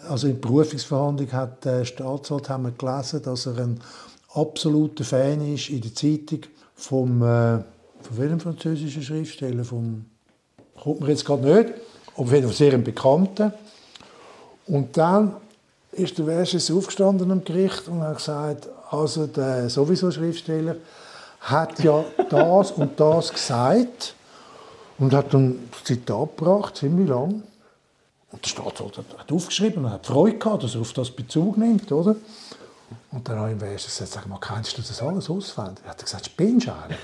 Also 0.09 0.27
in 0.27 0.35
der 0.35 0.41
Berufungsverhandlung 0.41 1.33
hat 1.33 1.65
der 1.65 1.85
Staatsanwalt 1.85 2.49
haben 2.49 2.65
wir 2.65 2.73
gelesen, 2.73 3.23
dass 3.23 3.47
er 3.47 3.59
ein 3.59 3.81
absoluter 4.35 5.05
Fan 5.05 5.55
ist 5.55 5.71
in 5.71 5.81
der 5.81 5.95
Zeitung 5.95 6.41
vom, 6.75 7.23
äh, 7.23 7.59
von 8.03 8.19
welchem 8.19 8.41
französischen 8.41 9.03
Schriftsteller? 9.03 9.65
Vom 9.65 10.05
kommt 10.81 11.01
mir 11.01 11.09
jetzt 11.09 11.25
gerade 11.25 11.47
nicht, 11.47 11.75
aber 12.17 12.33
jeden 12.33 12.47
Fall 12.47 12.57
sehr 12.57 12.73
ein 12.75 12.85
Bekannter. 12.85 13.55
Und 14.67 14.97
dann 14.97 15.37
ist 15.93 16.19
der 16.19 16.27
Verges 16.27 16.71
aufgestanden 16.71 17.31
am 17.31 17.45
Gericht 17.45 17.89
und 17.89 18.01
hat 18.03 18.17
gesagt, 18.17 18.69
also 18.91 19.27
der 19.27 19.71
sowieso 19.71 20.11
Schriftsteller 20.11 20.77
hat 21.45 21.83
ja 21.83 22.05
das 22.31 22.73
und 22.73 22.99
das 22.99 23.33
gesagt 23.33 24.15
und 24.99 25.13
hat 25.13 25.35
dann 25.35 25.69
das 25.71 25.85
Zitat 25.85 26.37
gebracht, 26.37 26.77
ziemlich 26.77 27.09
lang. 27.09 27.43
Und 28.31 28.45
der 28.45 28.49
Staatsanwalt 28.49 28.99
hat 29.19 29.31
aufgeschrieben 29.31 29.85
und 29.85 29.93
hat 29.93 30.07
Freude 30.07 30.39
gehabt, 30.39 30.65
dass 30.65 30.75
er 30.75 30.81
auf 30.81 30.93
das 30.93 31.11
Bezug 31.11 31.57
nimmt, 31.57 31.93
oder? 31.93 32.17
Und 33.13 33.29
dann 33.29 33.39
habe 33.39 33.53
ich 33.53 33.63
ihm 33.63 33.73
gesagt, 33.73 34.11
sag 34.11 34.27
mal, 34.27 34.39
kennst 34.41 34.77
du 34.77 34.83
das 34.83 35.01
alles 35.03 35.31
auswendig? 35.31 35.85
Er 35.85 35.91
hat 35.91 36.03
gesagt, 36.03 36.27
spinnst 36.27 36.67
du 36.67 36.73
eigentlich? 36.73 36.99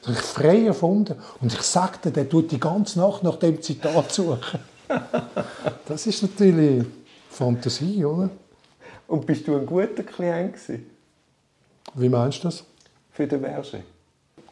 Das 0.00 0.08
habe 0.08 0.18
ich 0.18 0.24
frei 0.24 0.66
erfunden. 0.66 1.16
Und 1.40 1.52
ich 1.52 1.62
sagte, 1.62 2.10
der 2.10 2.28
tut 2.28 2.50
die 2.50 2.60
ganze 2.60 2.98
Nacht 2.98 3.22
nach 3.22 3.36
dem 3.36 3.62
Zitat 3.62 4.12
suchen. 4.12 4.58
das 5.86 6.06
ist 6.06 6.22
natürlich 6.22 6.84
Fantasie, 7.30 8.04
oder? 8.04 8.28
Und 9.06 9.24
bist 9.24 9.46
du 9.48 9.56
ein 9.56 9.64
guter 9.64 10.02
Klient 10.02 10.54
gewesen? 10.54 10.90
Wie 11.94 12.08
meinst 12.08 12.44
du 12.44 12.48
das? 12.48 12.64
Für 13.14 13.28
den 13.28 13.42
Verge. 13.42 13.84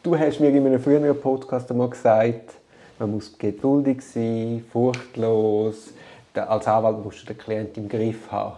Du 0.01 0.17
hast 0.17 0.39
mir 0.39 0.47
in 0.47 0.65
einem 0.65 0.79
früheren 0.79 1.19
Podcast 1.19 1.69
einmal 1.69 1.89
gesagt, 1.89 2.53
man 2.97 3.11
muss 3.11 3.37
geduldig 3.37 4.01
sein, 4.01 4.63
furchtlos. 4.71 5.89
Als 6.33 6.65
Anwalt 6.65 7.03
musst 7.03 7.23
du 7.23 7.33
den 7.33 7.37
Klienten 7.37 7.83
im 7.83 7.89
Griff 7.89 8.31
haben. 8.31 8.55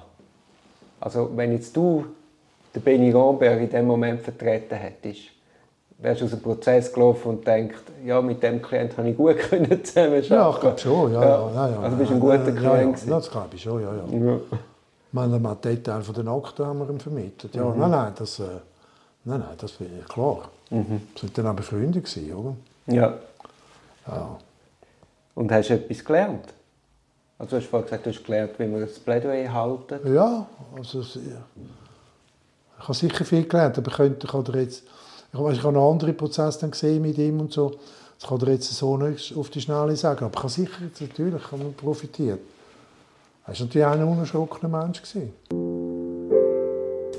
Also 1.00 1.32
wenn 1.36 1.54
jetzt 1.54 1.76
du 1.76 2.06
den 2.76 2.84
Benny 2.84 3.10
Rambert 3.10 3.60
in 3.60 3.70
dem 3.72 3.88
Moment 3.88 4.22
vertreten 4.22 4.76
hättest, 4.76 5.22
wärst 5.98 6.22
du 6.22 6.26
aus 6.26 6.32
dem 6.32 6.42
Prozess 6.42 6.94
gelaufen 6.94 7.30
und 7.30 7.48
denkst, 7.48 7.82
ja, 8.06 8.22
mit 8.22 8.44
dem 8.44 8.62
Klient 8.62 8.96
habe 9.00 9.10
ich 9.10 9.18
gut 9.18 9.38
können 9.50 9.84
zusammenarbeiten. 9.84 10.34
Ja, 10.34 10.52
ich 10.52 10.60
glaube 10.60 10.78
schon, 10.78 11.14
ja, 11.14 11.24
ja. 11.24 11.52
ja, 11.52 11.70
ja 11.70 11.80
also 11.80 11.98
bist 11.98 12.12
du 12.12 12.14
ein 12.14 12.20
guter 12.20 12.52
Klient 12.52 12.62
ja, 12.62 13.10
ja, 13.10 13.16
das 13.16 13.32
glaube 13.32 13.56
ich 13.56 13.64
schon, 13.64 13.82
ja, 13.82 13.92
ja. 13.92 14.04
ja. 14.06 14.40
Meine, 15.12 15.40
man 15.40 15.60
Detail 15.60 16.02
von 16.04 16.14
den 16.14 16.28
Akten 16.28 16.64
haben 16.64 16.78
wir 16.78 16.90
ihm 16.92 17.00
vermittelt. 17.00 17.56
Ja, 17.56 17.66
mhm. 17.66 17.80
nein, 17.80 17.90
nein, 17.90 18.14
das, 18.16 18.40
äh, 18.40 18.44
nein, 19.26 19.40
nein, 19.40 19.56
das 19.58 19.74
ich 19.80 20.08
klar. 20.08 20.50
Mhm. 20.70 21.02
Das 21.14 21.22
sind 21.22 21.38
dann 21.38 21.48
aber 21.48 21.64
Freunde 21.64 22.02
gewesen, 22.02 22.34
oder? 22.34 22.56
Ja. 22.88 23.18
Ja. 24.08 24.38
Und 25.34 25.52
hast 25.52 25.70
du 25.70 25.74
etwas 25.74 26.06
gelernt? 26.06 26.54
Also 27.38 27.58
du 27.58 27.62
hast 27.62 27.70
vorhin 27.70 27.86
gesagt, 27.86 28.06
du 28.06 28.10
hast 28.12 28.24
gelernt, 28.24 28.52
wie 28.58 28.66
man 28.66 28.82
das 28.82 29.00
Plädoyer 29.00 29.52
halten. 29.52 30.14
Ja, 30.14 30.48
also 30.78 31.02
ich 31.02 31.20
habe 32.80 32.94
sicher 32.94 33.26
viel 33.26 33.46
gelernt, 33.46 33.78
aber 33.78 33.90
ich 33.90 33.98
könnte, 33.98 34.28
ich 34.28 34.56
jetzt, 34.56 34.84
ich, 35.34 35.40
weiß, 35.40 35.58
ich 35.58 35.64
habe 35.64 35.74
noch 35.74 35.92
andere 35.92 36.14
Prozesse 36.14 36.62
dann 36.62 36.72
gesehen 36.72 37.02
mit 37.02 37.18
ihm 37.18 37.40
und 37.40 37.52
so. 37.52 37.74
Das 38.20 38.30
kann 38.30 38.40
er 38.42 38.54
jetzt 38.54 38.72
so 38.72 38.96
nicht 38.96 39.36
auf 39.36 39.50
die 39.50 39.60
Schnelle 39.60 39.96
sagen, 39.98 40.24
aber 40.24 40.34
ich 40.34 40.40
habe 40.40 40.50
sicher 40.50 40.82
natürlich 41.02 41.44
kann 41.44 41.60
man 41.60 41.74
profitiert. 41.74 42.40
Er 43.46 43.54
war 43.54 43.60
natürlich 43.60 43.86
auch 43.86 43.92
ein 43.92 44.04
unerschrockener 44.04 44.70
Mensch. 44.70 45.02
Gewesen. 45.02 45.34